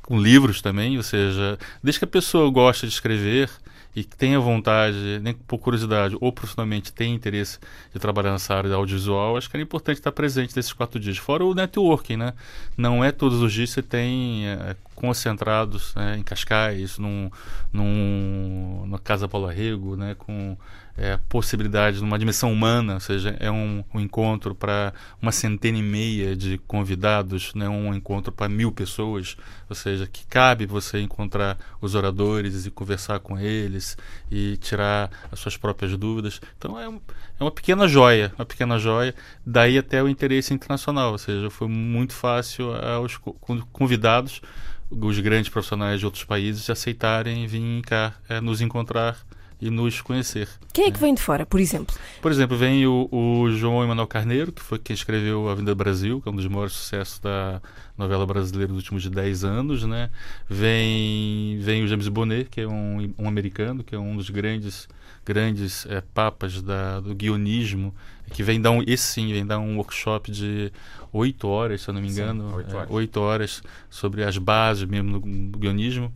[0.00, 3.50] com livros também, ou seja, desde que a pessoa gosta de escrever
[3.94, 7.58] e que tenha vontade, nem por curiosidade ou profissionalmente tenha interesse
[7.92, 11.18] de trabalhar nessa área da audiovisual, acho que é importante estar presente nesses quatro dias.
[11.18, 12.34] Fora o networking, né?
[12.76, 17.30] Não é todos os dias você tem é, concentrados né, em Cascais, num,
[17.72, 20.14] num, na Casa Paulo Arrego, né?
[20.16, 20.56] Com
[21.00, 25.82] é, possibilidade numa dimensão humana, ou seja, é um, um encontro para uma centena e
[25.82, 29.34] meia de convidados, né, um encontro para mil pessoas,
[29.68, 33.96] ou seja, que cabe você encontrar os oradores e conversar com eles
[34.30, 36.38] e tirar as suas próprias dúvidas.
[36.58, 37.00] Então é, um,
[37.38, 41.66] é uma pequena joia, uma pequena joia, daí até o interesse internacional, ou seja, foi
[41.66, 43.34] muito fácil aos co-
[43.72, 44.42] convidados,
[44.90, 49.16] os grandes profissionais de outros países, aceitarem vir cá é, nos encontrar
[49.60, 50.48] e nos conhecer.
[50.72, 51.94] Quem é que vem de fora, por exemplo?
[52.22, 55.76] Por exemplo, vem o, o João Emanuel Carneiro, que foi quem escreveu A Vinda do
[55.76, 57.60] Brasil, que é um dos maiores sucessos da
[57.96, 60.10] novela brasileira dos últimos 10 anos, né?
[60.48, 64.88] Vem, vem o James Bonnet, que é um, um americano, que é um dos grandes
[65.24, 67.94] grandes eh, papas da, do guionismo,
[68.32, 70.72] que vem dar um, esse sim, vem dar um workshop de
[71.12, 75.20] oito horas, se eu não me Sim, engano, oito é, horas sobre as bases mesmo
[75.20, 76.12] do guionismo.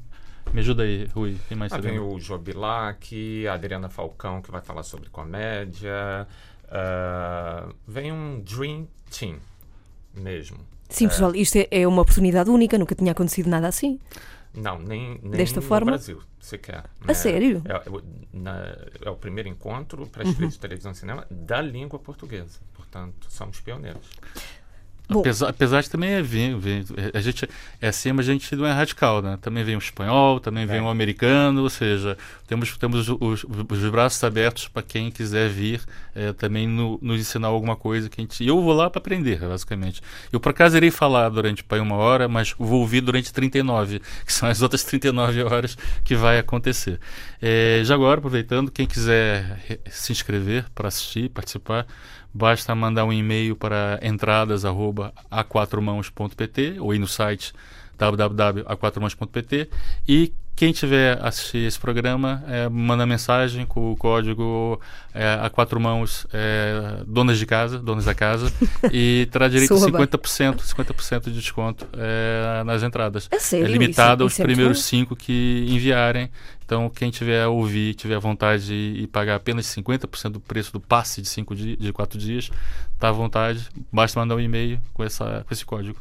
[0.55, 4.63] Me ajuda aí, Rui, tem mais Ah, vem o Jobilac, a Adriana Falcão, que vai
[4.63, 6.27] falar sobre comédia.
[6.71, 9.39] ah, vem um Dream Team
[10.15, 10.59] mesmo.
[10.89, 13.99] Sim, pessoal, isto é, é uma oportunidade única, nunca tinha acontecido nada assim.
[14.55, 15.91] Não, nem, nem Desta no forma?
[15.91, 16.85] Brasil, sequer.
[17.09, 17.61] A sério?
[17.65, 21.61] É, é o- na- é o primeiro encontro para escrita de televisão e cinema da
[21.61, 22.61] língua portuguesa.
[22.75, 24.09] Portanto, somos pioneiros.
[25.09, 25.21] Bom.
[25.21, 27.47] Apesar, apesar de também vir, vir- a gente
[27.81, 29.39] é assim, mas a gente não é radical, né?
[29.43, 30.83] Também vem o espanhol, também vem É.
[30.83, 35.81] o americano, ou seja, temos, temos os, os braços abertos para quem quiser vir
[36.15, 38.47] é, também no- nos ensinar alguma coisa que a gente.
[38.47, 40.01] Eu vou lá para aprender, basicamente.
[40.33, 44.33] Eu por acaso irei falar durante pai, uma hora, mas vou ouvir durante 39, que
[44.33, 47.01] são as outras 39 horas que vai acontecer.
[47.41, 51.87] É, já agora, aproveitando, quem quiser se inscrever para assistir, participar,
[52.33, 57.53] basta mandar um e-mail para entradas@a4mãos.pt ou ir no site
[57.97, 59.71] www.a4mãos.pt
[60.09, 64.81] e quem tiver assistir esse programa é, manda mensagem com o código
[65.13, 68.53] é, a quatro mãos é, donas de casa, donas da casa
[68.93, 70.07] e terá direito a Soa bem.
[70.07, 73.29] 50%, 50% de desconto é, nas entradas.
[73.33, 73.67] A sério?
[73.67, 76.31] É limitado Isso- aos é primeiros cinco que enviarem.
[76.65, 80.81] Então, quem tiver a ouvir, tiver vontade de e pagar apenas 50% do preço do
[80.81, 82.51] passe de, cinco di de quatro dias,
[82.99, 83.69] tá à vontade.
[83.93, 86.01] Basta mandar um e-mail com, essa, com esse código.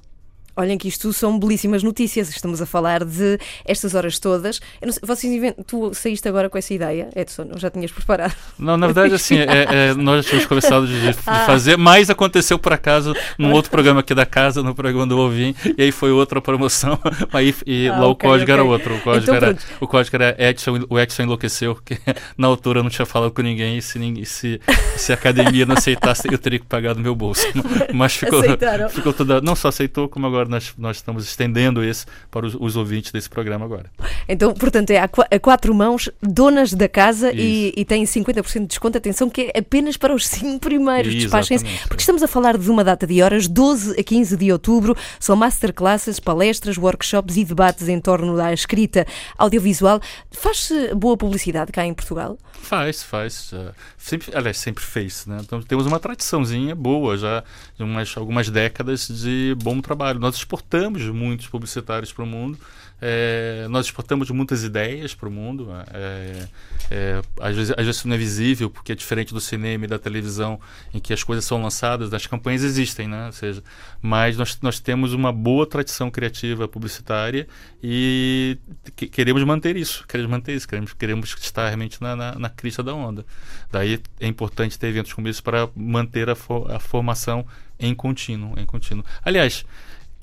[0.56, 2.30] Olhem que isto são belíssimas notícias.
[2.30, 4.60] Estamos a falar de estas horas todas.
[4.82, 5.56] Sei, vocês invent...
[5.66, 7.48] Tu saíste agora com essa ideia, Edson?
[7.52, 8.36] Ou já tinhas preparado?
[8.60, 11.46] Não, na verdade, assim, é, é, nós já tínhamos conversado de, de Ah.
[11.46, 15.56] fazer, mas aconteceu por acaso num outro programa aqui da casa, no programa do Ovim,
[15.78, 17.00] e aí foi outra promoção,
[17.34, 18.72] aí, e Ah, lá o ok, código era ok.
[18.74, 18.96] outro.
[18.96, 19.66] O código, Então, era, pronto.
[19.82, 21.98] o código era Edson, o Edson enlouqueceu, porque
[22.38, 24.62] na altura eu não tinha falado com ninguém, e se, se,
[24.98, 27.46] se a academia não aceitasse, eu teria que pagar do meu bolso.
[27.94, 28.89] Mas ficou, Aceitaram.
[28.89, 29.42] ficou toda.
[29.42, 33.29] Não só aceitou, como agora nós, nós estamos estendendo esse para os, os ouvintes desse
[33.29, 33.86] programa agora.
[34.27, 37.73] Então, portanto, é a, qua- a quatro mãos, donas da casa e, Isso.
[37.77, 38.97] e têm 50% de desconto.
[38.97, 41.13] Atenção, que é apenas para os cinco primeiros.
[41.13, 41.65] Despachem-se.
[41.88, 44.95] Porque estamos a falar de uma data de horas, 12 a 15 de outubro.
[45.19, 49.06] São masterclasses, palestras, workshops e debates em torno da escrita
[49.38, 49.99] audiovisual.
[50.32, 52.38] Faz-se boa publicidade cá em Portugal?
[52.63, 53.49] Faz, faz.
[53.52, 53.73] já.
[53.97, 55.26] Sempre, aliás, sempre fez.
[55.26, 55.38] Né?
[55.41, 57.43] Então temos uma tradiçãozinha boa já,
[57.78, 60.19] de umas, algumas décadas de bom trabalho.
[60.19, 62.58] Nós exportamos muitos publicitários para o mundo.
[63.06, 65.68] É, nós exportamos muitas ideias para o mundo.
[65.94, 66.48] é,
[66.89, 69.88] é, às, vezes, às vezes isso não é visível, porque é diferente do cinema e
[69.88, 70.58] da televisão,
[70.94, 73.26] em que as coisas são lançadas, as campanhas existem, né?
[73.26, 73.62] Ou seja,
[74.02, 77.46] mas nós, nós temos uma boa tradição criativa publicitária
[77.84, 78.58] e
[78.96, 80.06] que- queremos manter isso.
[80.08, 80.68] Queremos manter isso.
[80.68, 83.26] Queremos, queremos estar realmente na, na, na crista da onda.
[83.70, 86.36] Daí é importante ter eventos como esse para manter a,
[86.70, 87.46] a formação
[87.80, 89.04] em contínuo, em contínuo.
[89.26, 89.66] Aliás,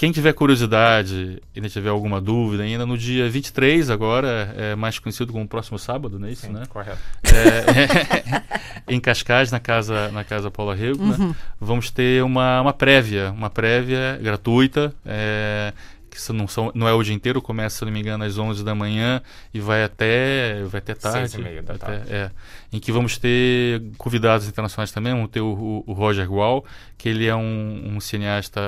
[0.01, 4.99] quem tiver curiosidade e ainda tiver alguma dúvida, ainda no dia 23 agora, é mais
[4.99, 6.63] conhecido como próximo sábado, não é isso, Sim, né?
[6.71, 6.97] correto.
[7.23, 8.43] É,
[8.89, 11.17] em Cascais, na casa, na casa Paula Rego, né?
[11.19, 11.35] Uhum.
[11.61, 15.75] vamos ter uma, uma prévia, uma prévia gratuita, é,
[16.11, 18.63] que não, são, não é o dia inteiro, começa, se não me engano, às 11
[18.65, 19.23] da manhã
[19.55, 21.31] e vai até, vai até tarde.
[21.31, 22.13] Seis e meia da até- tarde.
[22.13, 22.31] é,
[22.73, 26.65] em que vamos ter convidados internacionais também, vamos ter o, o- o Roger Gual,
[26.99, 28.61] que ele é um, um cineasta,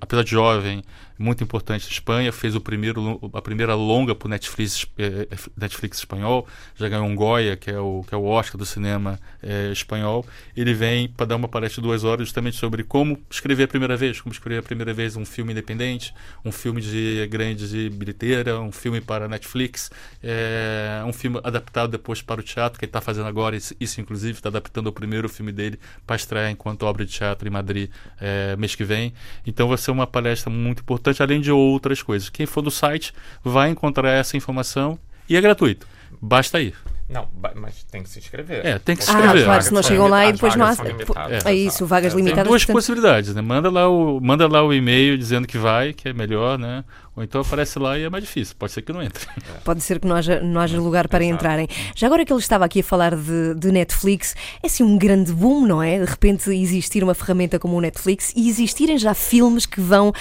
[0.00, 0.82] apesar de jovem,
[1.20, 5.98] muito importante na Espanha, fez o primeiro, a primeira longa para o Netflix, eh, Netflix
[5.98, 9.70] espanhol, já ganhou um Goya, que é o, que é o Oscar do cinema eh,
[9.70, 10.24] espanhol.
[10.56, 13.96] Ele vem para dar uma palestra de duas horas justamente sobre como escrever a primeira
[13.98, 18.72] vez, como escrever a primeira vez um filme independente, um filme de grande bilheteira, um
[18.72, 19.90] filme para Netflix,
[20.22, 24.38] eh, um filme adaptado depois para o teatro, que ele está fazendo agora, isso, inclusive
[24.38, 28.56] está adaptando o primeiro filme dele para estrear enquanto obra de teatro em Madrid eh,
[28.56, 29.12] mês que vem.
[29.46, 32.28] Então vai ser uma palestra muito importante, além de outras coisas.
[32.28, 35.86] Quem for do site vai encontrar essa informação e é gratuito.
[36.20, 36.74] Basta ir.
[37.08, 38.64] Não, mas tem que se inscrever.
[38.64, 39.44] É, tem que se Ah, inscrever.
[39.44, 40.74] claro, se não chegam lá e depois não há.
[40.74, 42.48] limitadas, É isso, vagas É, Tem limitadas.
[42.48, 43.40] duas portanto- possibilidades, né?
[43.42, 46.84] Manda lá o, manda lá o e-mail dizendo que vai, que é melhor, né?
[47.16, 48.54] Ou então aparece lá e é mais difícil.
[48.58, 49.26] Pode ser que não entre.
[49.64, 51.34] Pode ser que não haja, não haja lugar para Exato.
[51.34, 51.68] entrarem.
[51.94, 55.32] Já agora que ele estava aqui a falar de, de Netflix, é assim um grande
[55.32, 55.98] boom, não é?
[55.98, 60.12] De repente existir uma ferramenta como o Netflix e existirem já filmes que vão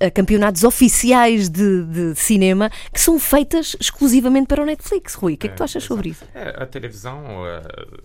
[0.00, 5.14] a campeonatos oficiais de, de cinema que são feitas exclusivamente para o Netflix.
[5.14, 6.24] Rui, o que é que tu É, achas sobre isso?
[6.34, 7.62] É, a televisão, é,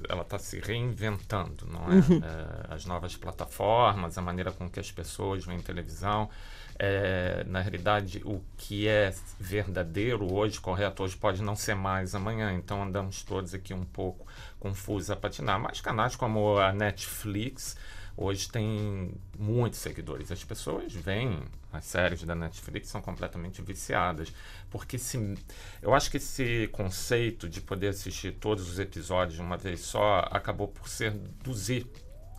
[0.09, 1.95] ela está se reinventando, não é?
[1.95, 2.21] Uhum.
[2.69, 6.29] É, As novas plataformas, a maneira com que as pessoas veem televisão.
[6.77, 12.53] É, na realidade, o que é verdadeiro hoje, correto hoje, pode não ser mais amanhã.
[12.53, 14.27] Então andamos todos aqui um pouco
[14.59, 15.59] confusos a patinar.
[15.59, 17.77] Mas canais como a Netflix
[18.17, 20.31] hoje tem muitos seguidores.
[20.31, 24.33] As pessoas veem as séries da Netflix são completamente viciadas,
[24.69, 25.35] porque se
[25.81, 30.19] eu acho que esse conceito de poder assistir todos os episódios de uma vez só
[30.31, 31.85] acabou por seduzir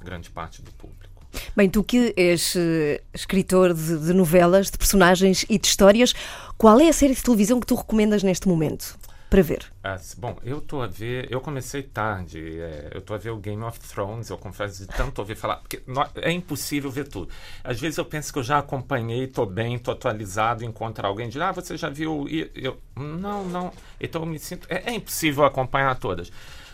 [0.02, 1.15] grande parte do público.
[1.56, 6.14] Bem, tu que és eh, escritor de, de novelas, de personagens e de histórias,
[6.56, 8.98] qual é a série de televisão que tu recomendas neste momento?
[9.28, 9.66] para ver?
[9.82, 13.36] Ah, bom, eu tô a ver, eu comecei tarde, é, eu tô a ver o
[13.36, 15.82] Game of Thrones, eu confesso de tanto ouvir falar, porque
[16.16, 17.28] é impossível ver tudo.
[17.62, 21.40] Às vezes eu penso que eu já acompanhei, tô bem, tô atualizado, encontro alguém de
[21.40, 22.26] ah, você já viu?
[22.28, 23.72] E eu, não, não.
[24.00, 26.30] Então eu me sinto, é, é impossível acompanhar todas.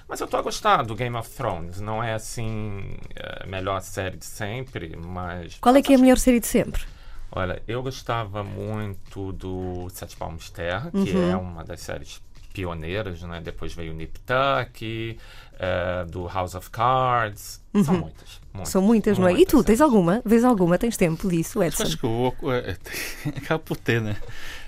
[0.09, 1.81] Mas eu tô a gostar do Game of Thrones.
[1.81, 2.97] Não é assim
[3.43, 5.57] a melhor série de sempre, mas.
[5.61, 6.83] Qual é que é a melhor série de sempre?
[7.31, 11.31] Olha, eu gostava muito do Sete Palmos Terra, que uhum.
[11.31, 12.21] é uma das séries
[12.53, 13.41] pioneiras, né?
[13.41, 15.19] Depois veio o Nip Tuck,
[15.55, 17.61] uh, do House of Cards.
[17.73, 17.85] Uhum.
[17.85, 19.33] São muitas, muitas, São muitas, não é?
[19.33, 20.21] E tu, tens alguma?
[20.25, 20.77] Vês alguma?
[20.77, 21.85] Tens tempo disso, Edson?
[21.85, 22.35] Acho que eu,
[23.35, 24.17] acaba por ter, né?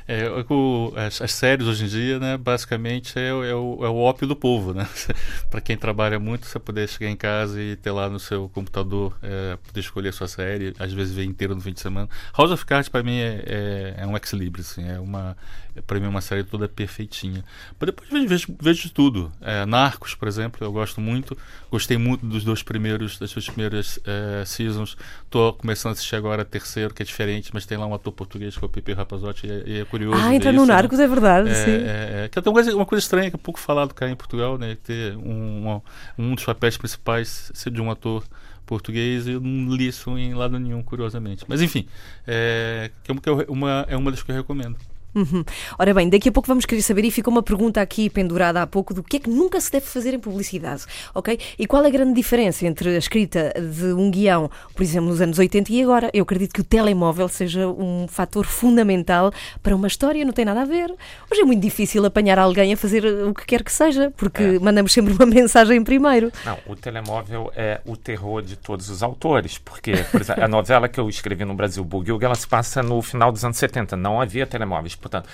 [0.07, 3.97] É, o, as, as, séries hoje em dia, né, basicamente é, é, o, é o
[3.97, 4.87] ópio do povo, né?
[5.51, 9.17] para quem trabalha muito, você poder chegar em casa e ter lá no seu computador,
[9.23, 12.09] é, poder escolher a sua série, às vezes ver inteiro no fim de semana.
[12.37, 15.35] House of Cards para mim é, é, é, um ex libris, assim, é uma
[15.83, 17.45] para mim é uma série toda perfeitinha.
[17.79, 19.33] Mas depois vejo, vejo, vejo tudo.
[19.41, 21.37] É, Narcos, por exemplo, eu gosto muito.
[21.71, 24.97] Gostei muito dos dois primeiros, das duas primeiras é, seasons.
[25.29, 28.13] Tô começando a assistir agora a terceiro, que é diferente, mas tem lá um ator
[28.13, 30.21] português que é o Pepe Rapazotti e, e é curioso.
[30.23, 31.71] Ah, entra no Narcos, é verdade, é, sim.
[31.71, 34.17] É, é, que tem uma coisa, uma coisa estranha que é pouco falado cá em
[34.17, 34.77] Portugal, né?
[34.83, 35.81] Ter um,
[36.19, 38.25] um dos papéis principais ser de um ator
[38.65, 41.45] português, eu não li isso em lado nenhum, curiosamente.
[41.49, 41.87] Mas enfim,
[42.27, 44.77] é, é uma, é uma das que eu recomendo.
[45.15, 45.45] Uhum.
[45.79, 48.67] Ora bem, daqui a pouco vamos querer saber, e ficou uma pergunta aqui pendurada há
[48.67, 51.39] pouco, do que é que nunca se deve fazer em publicidade, ok?
[51.59, 55.21] E qual é a grande diferença entre a escrita de um guião, por exemplo, nos
[55.21, 56.11] anos 80 e agora?
[56.13, 60.63] Eu acredito que o telemóvel seja um fator fundamental para uma história, não tem nada
[60.63, 60.93] a ver.
[61.31, 64.59] Hoje é muito difícil apanhar alguém a fazer o que quer que seja, porque é.
[64.59, 66.33] mandamos sempre uma mensagem primeiro.
[66.45, 70.89] Não, o telemóvel é o terror de todos os autores, porque, por exemplo, a novela
[70.89, 74.21] que eu escrevi no Brasil, Bugil, ela se passa no final dos anos 70, não
[74.21, 75.29] havia telemóveis Portanto,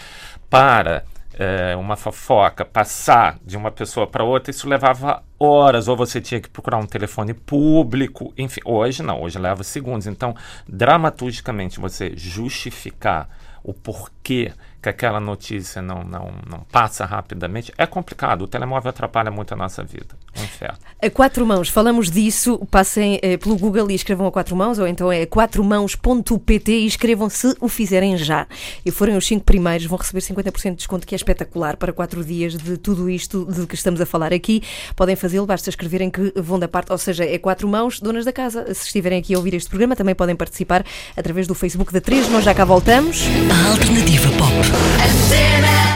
[0.49, 1.05] para
[1.35, 6.41] é, uma fofoca passar de uma pessoa para outra, isso levava horas, ou você tinha
[6.41, 10.07] que procurar um telefone público, enfim, hoje não, hoje leva segundos.
[10.07, 10.35] Então,
[10.69, 13.29] dramaturgicamente, você justificar
[13.63, 18.43] o porquê que aquela notícia não, não, não passa rapidamente, é complicado.
[18.43, 20.17] O telemóvel atrapalha muito a nossa vida.
[20.39, 20.79] Um inferno.
[21.03, 22.59] A quatro mãos, falamos disso.
[22.71, 27.29] Passem eh, pelo Google e escrevam a quatro mãos, ou então é quatromãos.pt e escrevam
[27.29, 28.47] se o fizerem já.
[28.85, 32.25] E forem os cinco primeiros, vão receber 50% de desconto, que é espetacular para quatro
[32.25, 34.63] dias de tudo isto de que estamos a falar aqui.
[34.97, 38.33] Podem fazê-lo, basta escreverem que vão da parte, ou seja, é quatro mãos, donas da
[38.33, 38.65] casa.
[38.73, 40.85] Se estiverem aqui a ouvir este programa, também podem participar
[41.17, 42.31] através do Facebook da 3.
[42.31, 43.25] Nós já cá voltamos.
[43.51, 44.70] A alternativa pop.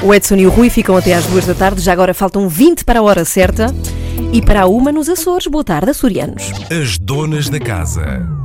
[0.02, 2.84] O Edson e o Rui ficam até às duas da tarde, já agora faltam 20
[2.84, 3.68] para a hora certa.
[4.32, 6.42] E para a uma nos Açores, boa tarde, açorianos.
[6.70, 8.04] As donas da casa.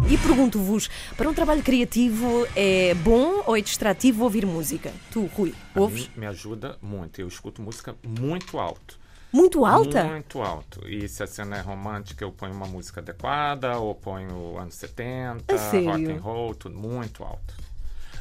[0.10, 4.92] E pergunto-vos, para um trabalho criativo é bom ou é distrativo ouvir música?
[5.12, 6.10] Tu, Rui, ouves?
[6.16, 7.20] me ajuda muito.
[7.20, 8.98] Eu escuto música muito alto.
[9.32, 10.06] Muito alta?
[10.06, 10.88] Muito alto.
[10.88, 15.56] E se a cena é romântica, eu ponho uma música adequada, ou ponho anos 70,
[15.56, 17.54] rock and roll, tudo muito alto.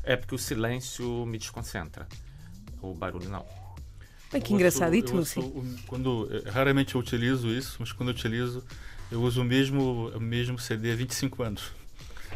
[0.09, 2.09] É porque o silêncio me desconcentra.
[2.81, 3.45] O barulho não.
[4.33, 4.95] Ai, que engraçado.
[4.95, 5.53] E tu, sim?
[5.87, 8.65] Quando, eh, raramente eu utilizo isso, mas quando eu utilizo,
[9.13, 11.73] eu uso o mesmo, o mesmo CD há 25 anos.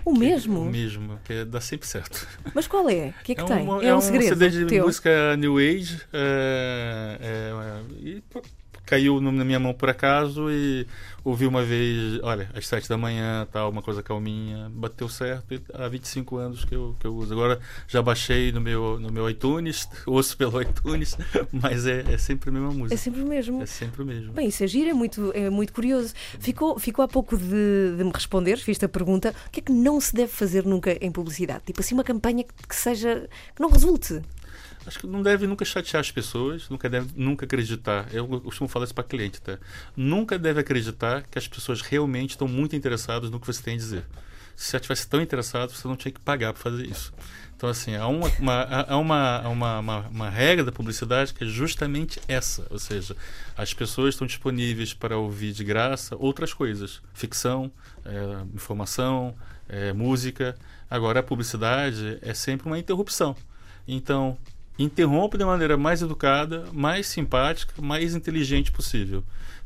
[0.04, 0.61] O mesmo?
[0.61, 2.28] o mesmo, que dá sempre certo.
[2.54, 3.14] Mas qual é?
[3.18, 3.66] O que é que é tem?
[3.80, 4.85] é, é um, um segredo CD de teu.
[4.85, 5.98] música New Age.
[6.12, 8.22] É, é, e
[8.84, 10.86] caiu na minha mão por acaso e
[11.24, 15.62] ouvi uma vez, olha, às sete da manhã, tal, uma coisa calminha, bateu certo e
[15.72, 17.32] há 25 anos que eu, que eu uso.
[17.32, 21.16] Agora já baixei no meu, no meu iTunes, ouço pelo iTunes,
[21.52, 22.94] mas é, é sempre a mesma música.
[22.94, 23.62] É sempre o mesmo.
[23.62, 24.32] É sempre o mesmo.
[24.32, 26.12] Bem, isso é giro, é muito, é muito curioso.
[26.40, 29.72] Ficou, ficou há pouco de, de me responder, fiz a pergunta, o que é que
[29.72, 31.62] não se deve fazer nunca em publicidade?
[31.66, 34.20] Tipo assim, uma campanha que, que seja, que não resulte.
[34.86, 38.12] Acho que não deve nunca chatear as pessoas, nunca deve nunca acreditar.
[38.12, 39.58] Eu costumo falar isso para cliente, tá?
[39.96, 43.76] Nunca deve acreditar que as pessoas realmente estão muito interessadas no que você tem a
[43.76, 44.04] dizer.
[44.56, 47.12] Se você estivesse tão interessado, você não tinha que pagar para fazer isso.
[47.56, 51.46] Então, assim, há, uma, uma, há uma, uma, uma, uma, regra da publicidade que é
[51.46, 52.66] justamente essa.
[52.70, 53.16] Ou seja,
[53.56, 57.00] as pessoas estão disponíveis para ouvir de graça outras coisas.
[57.14, 57.70] Ficção,
[58.04, 59.34] é, informação,
[59.68, 60.56] é, música.
[60.90, 63.36] Agora, a publicidade é sempre uma interrupção.
[63.86, 64.36] Então,
[64.78, 69.22] interrompe de maneira mais educada, mais simpática, mais inteligente possível.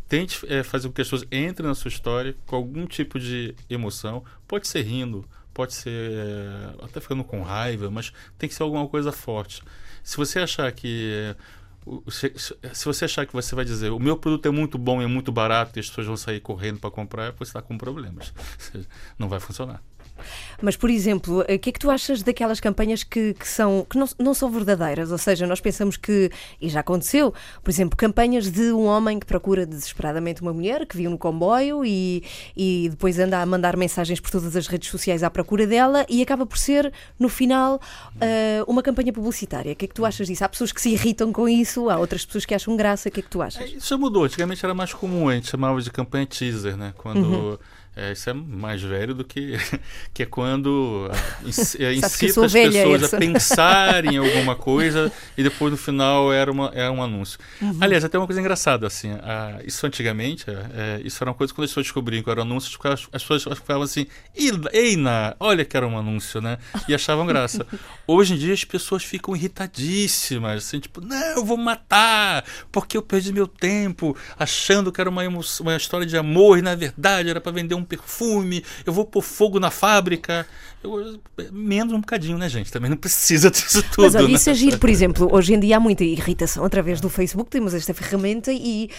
[0.09, 3.55] Tente é, fazer com que as pessoas entrem na sua história com algum tipo de
[3.69, 4.25] emoção.
[4.47, 8.87] Pode ser rindo, pode ser é, até ficando com raiva, mas tem que ser alguma
[8.87, 9.63] coisa forte.
[10.05, 11.37] Se você achar que é,
[12.75, 15.09] se você achar que você vai dizer o meu produto é muito bom e é
[15.09, 18.33] muito barato e as pessoas vão sair correndo para comprar, você está com problemas.
[19.19, 19.83] Não vai funcionar.
[20.61, 23.99] Mas, por exemplo, o que é que tu achas daquelas campanhas que, que são, que
[23.99, 25.13] não, não são verdadeiras?
[25.13, 29.27] Ou seja, nós pensamos que, e já aconteceu, por exemplo, campanhas de um homem que
[29.27, 32.23] procura desesperadamente uma mulher que viu no comboio e,
[32.57, 36.23] e depois anda a mandar mensagens por todas as redes sociais à procura dela e
[36.23, 39.73] acaba por ser, no final, uh, uma campanha publicitária.
[39.73, 40.45] O que é que tu achas disso?
[40.45, 43.09] Há pessoas que se irritam com isso, há outras pessoas que acham graça.
[43.09, 43.63] O que é que tu achas?
[43.63, 44.25] É, isso mudou.
[44.25, 46.93] Antigamente era mais comum, a gente chamava de campanha teaser, né?
[46.97, 47.25] Quando.
[47.27, 47.59] Uhum
[47.97, 49.57] é, isso é mais velho do que
[50.13, 51.11] que é quando
[51.79, 52.55] é, incita as pessoas
[53.15, 57.39] a pensarem em alguma coisa e depois no final era, uma, era um anúncio.
[57.61, 57.79] Uhum.
[57.81, 61.65] Aliás, até uma coisa engraçada, assim, a, isso antigamente, é, isso era uma coisa quando
[61.65, 64.07] as pessoas descobriam que era um anúncio, as, as pessoas falavam assim,
[64.73, 66.59] Eina, olha que era um anúncio, né?
[66.87, 67.67] E achavam graça.
[68.07, 73.03] Hoje em dia as pessoas ficam irritadíssimas, assim, tipo, não, eu vou matar, porque eu
[73.03, 75.23] perdi meu tempo achando que era uma,
[75.61, 79.23] uma história de amor e na verdade era para vender um perfume, eu vou pôr
[79.23, 80.47] fogo na fábrica.
[80.83, 81.19] Eu,
[81.53, 82.71] menos um bocadinho, né, gente?
[82.71, 84.05] Também não precisa disso tudo.
[84.05, 84.35] Mas olha, né?
[84.35, 87.75] isso é giro, por exemplo, hoje em dia há muita irritação através do Facebook, temos
[87.75, 88.91] esta ferramenta e,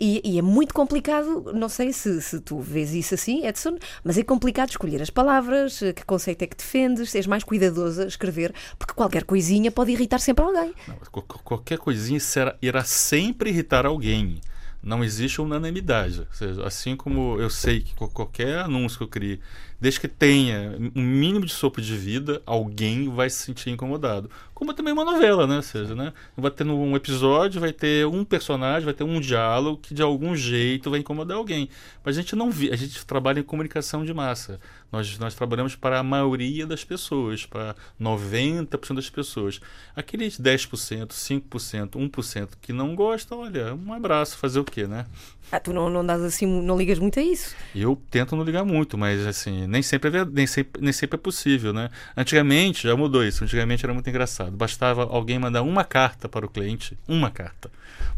[0.00, 4.18] e, e, é muito complicado, não sei se, se tu vês isso assim, Edson, mas
[4.18, 8.54] é complicado escolher as palavras, que conceito é que defendes, és mais cuidadoso a escrever,
[8.78, 10.74] porque qualquer coisinha pode irritar sempre alguém.
[10.88, 10.96] Não,
[11.44, 14.40] qualquer coisinha será, irá sempre irritar alguém
[14.86, 16.20] não existe unanimidade.
[16.20, 19.40] Ou seja, assim como eu sei que qualquer anúncio que eu crie
[19.80, 24.30] desde que tenha um mínimo de sopro de vida, alguém vai se sentir incomodado.
[24.54, 25.56] Como também uma novela, né?
[25.56, 26.14] Ou seja, né?
[26.34, 30.34] Vai ter um episódio, vai ter um personagem, vai ter um diálogo que de algum
[30.34, 31.68] jeito vai incomodar alguém.
[32.02, 34.58] Mas a gente não a gente trabalha em comunicação de massa.
[34.90, 39.60] Nós, nós trabalhamos para a maioria das pessoas, para 90% das pessoas.
[39.94, 45.04] Aqueles 10%, 5%, 1% que não gostam, olha, um abraço, fazer o quê, né?
[45.50, 47.54] Ah, tu não, não assim, não ligas muito a isso?
[47.74, 51.18] Eu tento não ligar muito, mas assim, nem sempre é, nem sempre, nem sempre é
[51.18, 51.90] possível, né?
[52.16, 54.52] Antigamente, já mudou isso, antigamente era muito engraçado.
[54.52, 57.70] Bastava alguém mandar uma carta para o cliente, uma carta.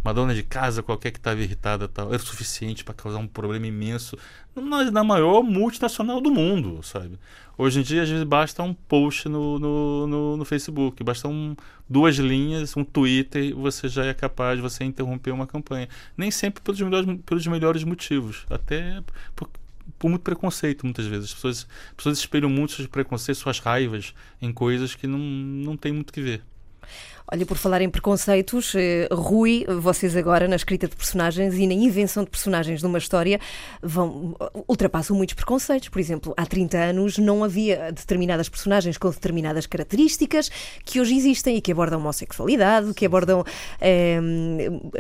[0.05, 3.27] Uma dona de casa qualquer que estava irritada tal, era o suficiente para causar um
[3.27, 4.17] problema imenso
[4.55, 7.19] na, na maior multinacional do mundo, sabe?
[7.57, 11.57] Hoje em dia, às vezes, basta um post no, no, no, no Facebook, basta um,
[11.89, 15.89] duas linhas, um Twitter, você já é capaz de você interromper uma campanha.
[16.17, 19.03] Nem sempre pelos melhores, pelos melhores motivos, até
[19.35, 19.51] por,
[19.99, 21.27] por muito preconceito, muitas vezes.
[21.27, 25.77] As pessoas, as pessoas espelham muito seus preconceitos, suas raivas em coisas que não, não
[25.77, 26.43] tem muito que ver.
[27.31, 31.75] Olha, por falar em preconceitos, eh, Rui, vocês agora na escrita de personagens e na
[31.75, 33.39] invenção de personagens de uma história
[33.83, 34.35] vão
[34.67, 35.91] ultrapassam muitos preconceitos.
[35.91, 40.49] Por exemplo, há 30 anos não havia determinadas personagens com determinadas características
[40.83, 43.45] que hoje existem e que abordam a homossexualidade, que abordam
[43.79, 44.19] eh,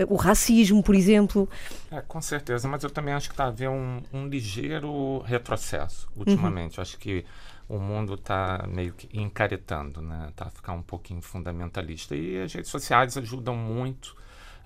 [0.06, 1.48] o racismo, por exemplo.
[1.90, 6.06] É, com certeza, mas eu também acho que está a haver um, um ligeiro retrocesso
[6.14, 6.76] ultimamente.
[6.76, 6.82] Uhum.
[6.82, 7.24] Acho que
[7.68, 10.32] o mundo está meio que encaretando, né?
[10.34, 12.16] Tá ficar um pouquinho fundamentalista.
[12.16, 14.16] E as redes sociais ajudam muito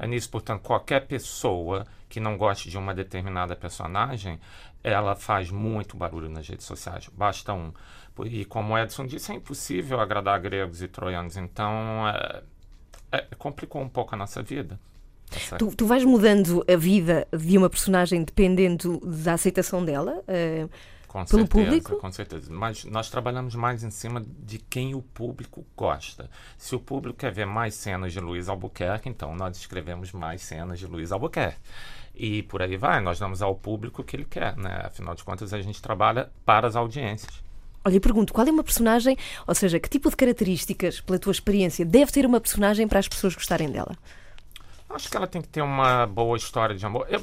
[0.07, 0.31] nisso.
[0.31, 4.39] Portanto, qualquer pessoa que não goste de uma determinada personagem,
[4.85, 7.09] ela faz muito barulho nas redes sociais.
[7.13, 7.73] Basta um.
[8.25, 11.37] E como Edson disse, é impossível agradar gregos e troianos.
[11.37, 12.43] Então, é,
[13.11, 14.79] é, complicou um pouco a nossa vida.
[15.59, 20.23] Tu, tu, vais mudando a vida de uma personagem dependendo da aceitação dela?
[20.29, 20.69] Uh,
[21.13, 21.97] com pelo certeza, público?
[21.97, 22.51] Com certeza.
[22.51, 26.31] Mas nós trabalhamos mais em cima de quem o público gosta.
[26.57, 30.79] Se o público quer ver mais cenas de Luiz Albuquerque, então nós escrevemos mais cenas
[30.79, 31.59] de Luiz Albuquerque.
[32.15, 34.85] E por aí vai, nós damos ao público o que ele quer, né?
[34.85, 37.43] Afinal de contas, a gente trabalha para as audiências.
[37.85, 41.33] Olha, eu pergunto, qual é uma personagem, ou seja, que tipo de características, pela tua
[41.33, 43.95] experiência, deve ter uma personagem para as pessoas gostarem dela?
[44.89, 47.07] Acho que ela tem que ter uma boa história de amor.
[47.11, 47.21] Eu,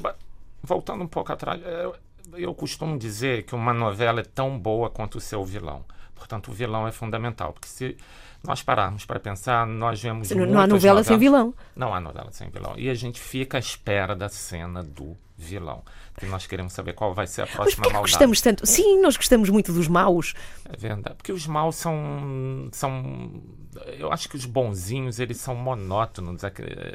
[0.62, 1.96] voltando um pouco atrás, eu,
[2.36, 5.84] eu costumo dizer que uma novela é tão boa quanto o seu vilão.
[6.14, 7.96] Portanto, o vilão é fundamental, porque se
[8.44, 10.30] nós pararmos para pensar, nós vemos.
[10.30, 11.54] Não, não há novela novelas, sem vilão.
[11.74, 12.74] Não há novela sem vilão.
[12.76, 15.82] E a gente fica à espera da cena do vilão.
[16.12, 18.12] Porque nós queremos saber qual vai ser a próxima Mas porquê maldade.
[18.12, 18.66] gostamos tanto?
[18.66, 20.34] Sim, nós gostamos muito dos maus.
[20.64, 21.16] É verdade.
[21.16, 22.68] Porque os maus são.
[22.72, 23.42] são
[23.98, 26.42] eu acho que os bonzinhos eles são monótonos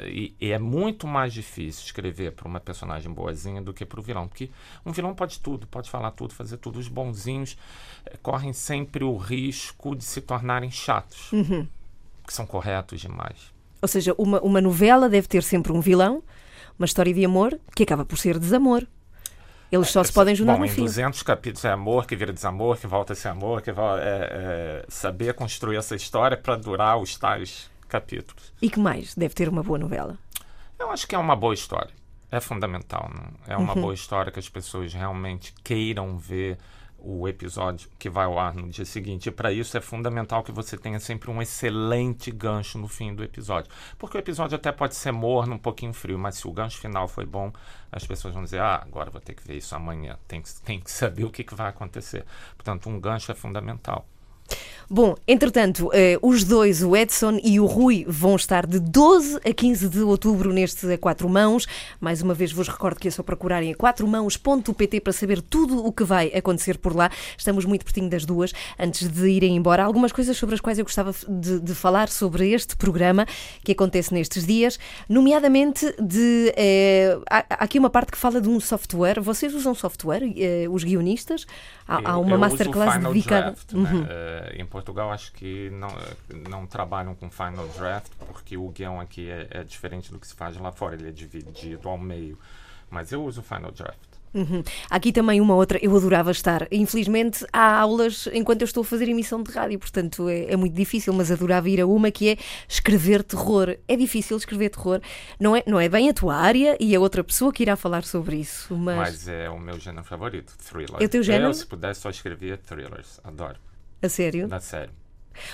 [0.06, 4.02] e, e é muito mais difícil escrever para uma personagem boazinha do que para o
[4.02, 4.50] vilão, porque
[4.84, 6.78] um vilão pode tudo, pode falar tudo, fazer tudo.
[6.78, 7.56] Os bonzinhos
[8.04, 11.66] é, correm sempre o risco de se tornarem chatos, uhum.
[12.26, 13.56] que são corretos demais.
[13.80, 16.22] Ou seja, uma, uma novela deve ter sempre um vilão,
[16.78, 18.86] uma história de amor que acaba por ser desamor.
[19.70, 20.82] Eles só se podem juntar Bom, no em fim.
[20.82, 24.06] 200 capítulos é amor, que vira desamor, que volta a ser amor, que volta, é,
[24.06, 28.52] é, saber construir essa história para durar os tais capítulos.
[28.62, 30.16] E que mais deve ter uma boa novela?
[30.78, 31.92] Eu acho que é uma boa história.
[32.30, 33.10] É fundamental.
[33.12, 33.54] Não?
[33.54, 33.82] É uma uhum.
[33.82, 36.58] boa história que as pessoas realmente queiram ver
[36.98, 39.28] o episódio que vai ao ar no dia seguinte.
[39.28, 43.22] E para isso é fundamental que você tenha sempre um excelente gancho no fim do
[43.22, 43.70] episódio.
[43.98, 47.06] Porque o episódio até pode ser morno, um pouquinho frio, mas se o gancho final
[47.06, 47.52] foi bom,
[47.92, 50.18] as pessoas vão dizer: ah, agora vou ter que ver isso amanhã.
[50.26, 52.24] Tem que, tem que saber o que, que vai acontecer.
[52.56, 54.06] Portanto, um gancho é fundamental.
[54.88, 59.52] Bom, entretanto, eh, os dois, o Edson e o Rui, vão estar de 12 a
[59.52, 61.66] 15 de outubro neste A Quatro Mãos.
[62.00, 65.92] Mais uma vez vos recordo que é só procurarem a quatromãos.pt para saber tudo o
[65.92, 67.10] que vai acontecer por lá.
[67.36, 68.52] Estamos muito pertinho das duas.
[68.78, 72.52] Antes de irem embora, algumas coisas sobre as quais eu gostava de, de falar sobre
[72.52, 73.26] este programa
[73.64, 74.78] que acontece nestes dias,
[75.08, 76.52] nomeadamente de.
[76.56, 79.20] Eh, há, há aqui uma parte que fala de um software.
[79.20, 81.44] Vocês usam software, eh, os guionistas?
[81.88, 83.50] Há, há uma masterclass dedicada.
[83.50, 83.90] Draft, né?
[83.90, 84.02] uhum.
[84.02, 84.06] uh,
[84.54, 85.88] em Portugal, acho que não,
[86.48, 90.34] não trabalham com Final Draft, porque o guião aqui é, é, diferente do que se
[90.34, 92.38] faz lá fora, ele é dividido ao meio.
[92.90, 94.16] Mas eu uso Final Draft.
[94.36, 94.62] Uhum.
[94.90, 96.68] Aqui também uma outra, eu adorava estar.
[96.70, 100.74] Infelizmente há aulas enquanto eu estou a fazer emissão de rádio, portanto é, é, muito
[100.74, 102.36] difícil, mas adorava ir a uma que é
[102.68, 103.76] escrever terror.
[103.88, 105.00] É difícil escrever terror,
[105.40, 108.04] não é, não é bem a tua área e a outra pessoa que irá falar
[108.04, 108.76] sobre isso.
[108.76, 111.00] Mas, mas é o meu género favorito, thriller.
[111.00, 111.46] É o teu género?
[111.46, 113.56] Eu, se pudesse, só escrevia thrillers, adoro.
[114.02, 114.46] A sério?
[114.48, 114.92] Na sério.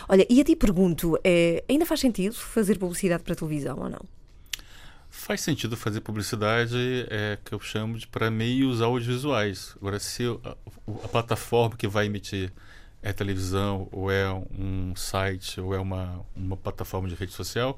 [0.09, 4.01] Olha, e a ti pergunto, é, ainda faz sentido fazer publicidade para televisão ou não?
[5.11, 9.75] Faz sentido fazer publicidade é, que eu chamo de para meios audiovisuais.
[9.77, 10.57] Agora, se a,
[11.05, 12.53] a, plataforma que vai emitir
[13.03, 17.77] é televisão, ou é um site, ou é uma, uma plataforma de rede social,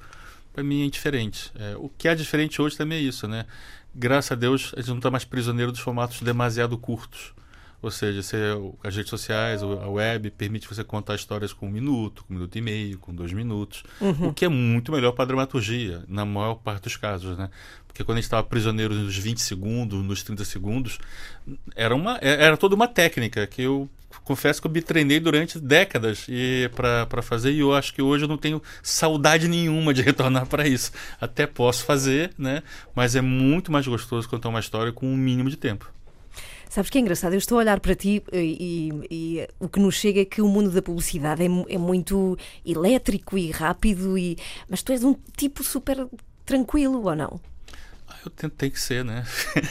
[0.53, 1.51] para mim é indiferente.
[1.57, 3.47] É, o que é diferente hoje também é isso, né?
[3.93, 7.35] Graças a Deus, a gente não está mais prisioneiro dos formatos demasiado curtos.
[7.85, 8.35] Ou seja, se
[8.82, 12.57] as redes sociais, a web, permite você contar histórias com um minuto, com um minuto
[12.57, 14.28] e meio, com dois minutos, uhum.
[14.28, 17.51] o que é muito melhor para a dramaturgia, na maior parte dos casos, né?
[17.87, 20.99] Porque quando a gente estava prisioneiro nos 20 segundos, nos 30 segundos,
[21.76, 23.87] era, uma, é, era toda uma técnica que eu
[24.24, 28.24] confesso que eu me treinei durante décadas e para fazer e eu acho que hoje
[28.24, 30.91] eu não tenho saudade nenhuma de retornar para isso.
[31.20, 32.62] Até posso fazer, né?
[32.95, 35.93] Mas é muito mais gostoso contar uma história com um mínimo de tempo.
[36.75, 37.35] Sabes que é engraçado?
[37.35, 40.43] Eu estou a olhar para ti e, e, e o que nos chega é que
[40.43, 44.37] o mundo da publicidade é, é muito elétrico e rápido, e,
[44.68, 46.09] mas tu és um tipo super
[46.45, 47.41] tranquilo, ou não?
[48.09, 49.25] Ah, eu tento, tem que ser, né?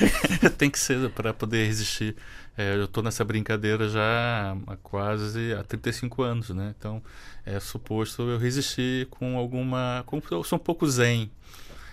[0.57, 2.15] tem que ser para poder resistir.
[2.57, 6.73] É, eu estou nessa brincadeira já há quase há 35 anos, né?
[6.79, 7.03] Então
[7.45, 10.03] é suposto eu resistir com alguma.
[10.05, 11.29] Com, eu sou um pouco zen.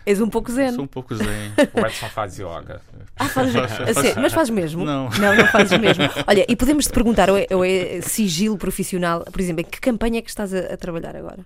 [0.06, 0.72] És um pouco zen.
[0.72, 1.26] Sou um pouco zen.
[1.74, 2.80] o Edson faz yoga.
[3.16, 4.84] Ah, faz, assim, mas faz mesmo?
[4.84, 5.10] Não.
[5.10, 6.04] Não, não fazes mesmo.
[6.26, 9.80] Olha, e podemos te perguntar, ou é, ou é sigilo profissional, por exemplo, em que
[9.80, 11.44] campanha é que estás a, a trabalhar agora?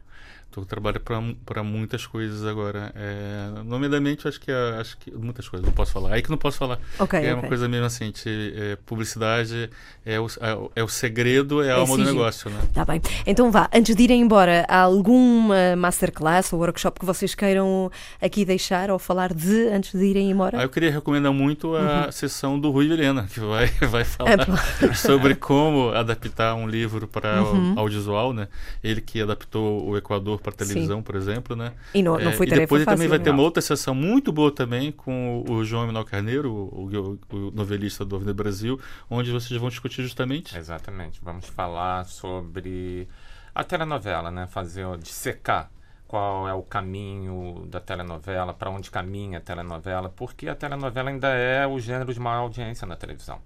[0.54, 1.00] Estou trabalhando
[1.44, 2.92] para muitas coisas agora.
[2.94, 6.12] É, nomeadamente, acho que, acho que muitas coisas, não posso falar.
[6.12, 6.78] Aí que não posso falar.
[6.96, 7.32] Okay, é okay.
[7.32, 9.68] uma coisa mesmo assim, de, é, publicidade
[10.06, 10.28] é o,
[10.76, 12.48] é, o segredo, é a é alma do negócio.
[12.48, 12.60] Né?
[12.72, 13.02] Tá bem.
[13.26, 17.90] Então vá, antes de irem embora, há alguma masterclass ou workshop que vocês queiram
[18.22, 20.60] aqui deixar ou falar de antes de irem embora?
[20.60, 22.12] Ah, eu queria recomendar muito a uhum.
[22.12, 27.42] sessão do Rui Vilhena, que vai, vai falar é, sobre como adaptar um livro para
[27.42, 27.74] uhum.
[27.76, 28.46] audiovisual, né?
[28.84, 31.02] Ele que adaptou o Equador para televisão, Sim.
[31.02, 31.72] por exemplo, né?
[31.94, 33.24] E não, não foi é, e depois fácil, também vai não.
[33.24, 37.50] ter uma outra sessão muito boa também com o João Emanuel Carneiro, o, o, o
[37.50, 38.78] novelista do Avenida Brasil,
[39.08, 40.56] onde vocês vão discutir justamente.
[40.56, 41.18] Exatamente.
[41.22, 43.08] Vamos falar sobre
[43.54, 44.46] a telenovela, né?
[44.46, 45.70] Fazer dissecar
[46.06, 51.28] qual é o caminho da telenovela, para onde caminha a telenovela, porque a telenovela ainda
[51.28, 53.40] é o gênero de maior audiência na televisão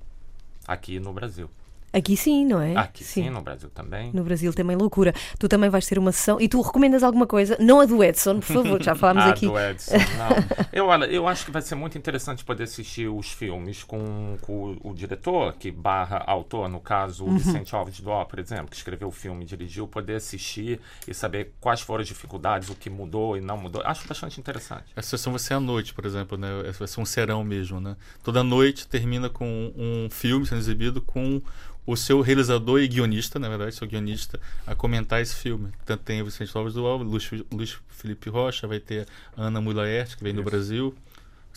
[0.66, 1.49] aqui no Brasil.
[1.93, 2.76] Aqui sim, não é?
[2.76, 3.24] Aqui sim.
[3.24, 3.30] sim.
[3.30, 4.11] no Brasil também.
[4.12, 5.14] No Brasil também loucura.
[5.39, 7.57] Tu também vais ter uma sessão e tu recomendas alguma coisa?
[7.59, 9.47] Não a do Edson, por favor, já falámos ah, aqui.
[9.47, 10.66] do Edson, não.
[10.72, 14.76] eu, olha, eu acho que vai ser muito interessante poder assistir os filmes com, com
[14.82, 17.39] o, o, diretor, que barra autor, no caso, o uhum.
[17.39, 21.14] Vicente Alves do Ó, por exemplo, que escreveu o filme e dirigiu, poder assistir e
[21.14, 23.82] saber quais foram as dificuldades, o que mudou e não mudou.
[23.84, 24.84] Acho bastante interessante.
[24.95, 26.49] Essa sessão vai ser à noite, por exemplo, né?
[26.78, 27.97] Vai ser um serão mesmo, né?
[28.22, 31.41] Toda noite termina com um filme sendo exibido com
[31.89, 35.70] o seu realizador e guionista, na verdade, seu guionista, a comentar esse filme.
[35.86, 39.59] Tanto tem o Vicente Alves do Alves, Luiz, Luiz Felipe Rocha, vai ter a Ana
[39.59, 40.43] Mulaert, que vem Isso.
[40.43, 40.95] do Brasil.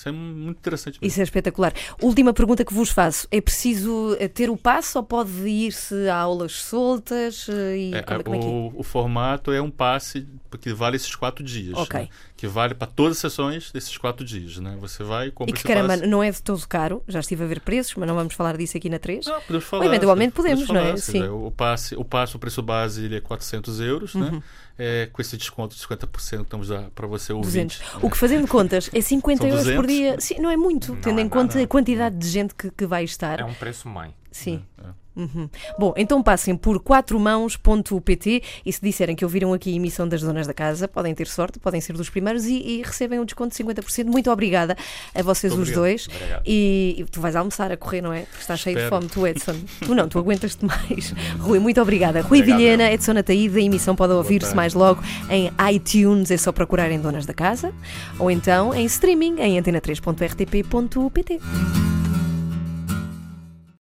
[0.02, 0.94] Isso é muito interessante.
[0.96, 1.08] Mesmo.
[1.08, 1.74] Isso é espetacular.
[2.02, 6.16] Última pergunta que vos faço: é preciso eh, ter o passo ou pode ir-se a
[6.16, 7.48] aulas soltas?
[7.48, 8.46] Eh, e é, como, como é que...
[8.46, 10.28] o, o, formato é um passe
[10.60, 11.78] que vale esses quatro dias.
[11.78, 12.00] Ok.
[12.00, 12.10] Né?
[12.36, 14.58] Que vale para todas as sessões desses quatro dias.
[14.58, 14.76] Né?
[14.82, 16.08] Você vai compra E que caramba, passe.
[16.08, 17.04] não é de todo caro.
[17.08, 19.28] Já estive a ver preços, mas não vamos falar disso aqui na 3.
[19.28, 19.86] Não, podemos falar.
[19.86, 20.98] Ou eventualmente podemos, falar, não é?
[20.98, 21.24] Sim.
[21.28, 24.26] O passe, o passe, o preço base ele é 400 euros, né?
[24.26, 24.32] uhum.
[24.32, 24.44] né?
[24.84, 27.68] É, com esse desconto de 50% estamos para você ouvir.
[28.02, 30.20] O que fazendo contas é 50 euros por dia.
[30.20, 31.64] Sim, não é muito, não tendo é em conta nada.
[31.64, 33.40] a quantidade de gente que, que vai estar.
[33.40, 34.12] É um preço mãe.
[34.32, 34.66] Sim.
[34.84, 35.01] É.
[35.16, 35.50] Uhum.
[35.78, 40.48] Bom, então passem por quatromãos.pt e se disserem que ouviram aqui a emissão das Donas
[40.48, 43.64] da Casa, podem ter sorte, podem ser dos primeiros e, e recebem um desconto de
[43.64, 44.06] 50%.
[44.06, 44.78] Muito obrigada
[45.14, 46.08] a vocês os dois.
[46.46, 48.22] E, e tu vais almoçar a correr, não é?
[48.22, 49.56] Porque estás cheio de fome, tu, Edson.
[49.86, 51.14] tu não, tu aguentas-te mais.
[51.40, 52.22] Rui, muito obrigada.
[52.22, 52.94] Rui Obrigado, Vilhena, eu.
[52.94, 57.26] Edson Ataíde, a emissão pode ouvir-se mais logo em iTunes, é só procurar em Donas
[57.26, 57.74] da Casa,
[58.18, 61.40] ou então em streaming em antena3.rtp.pt.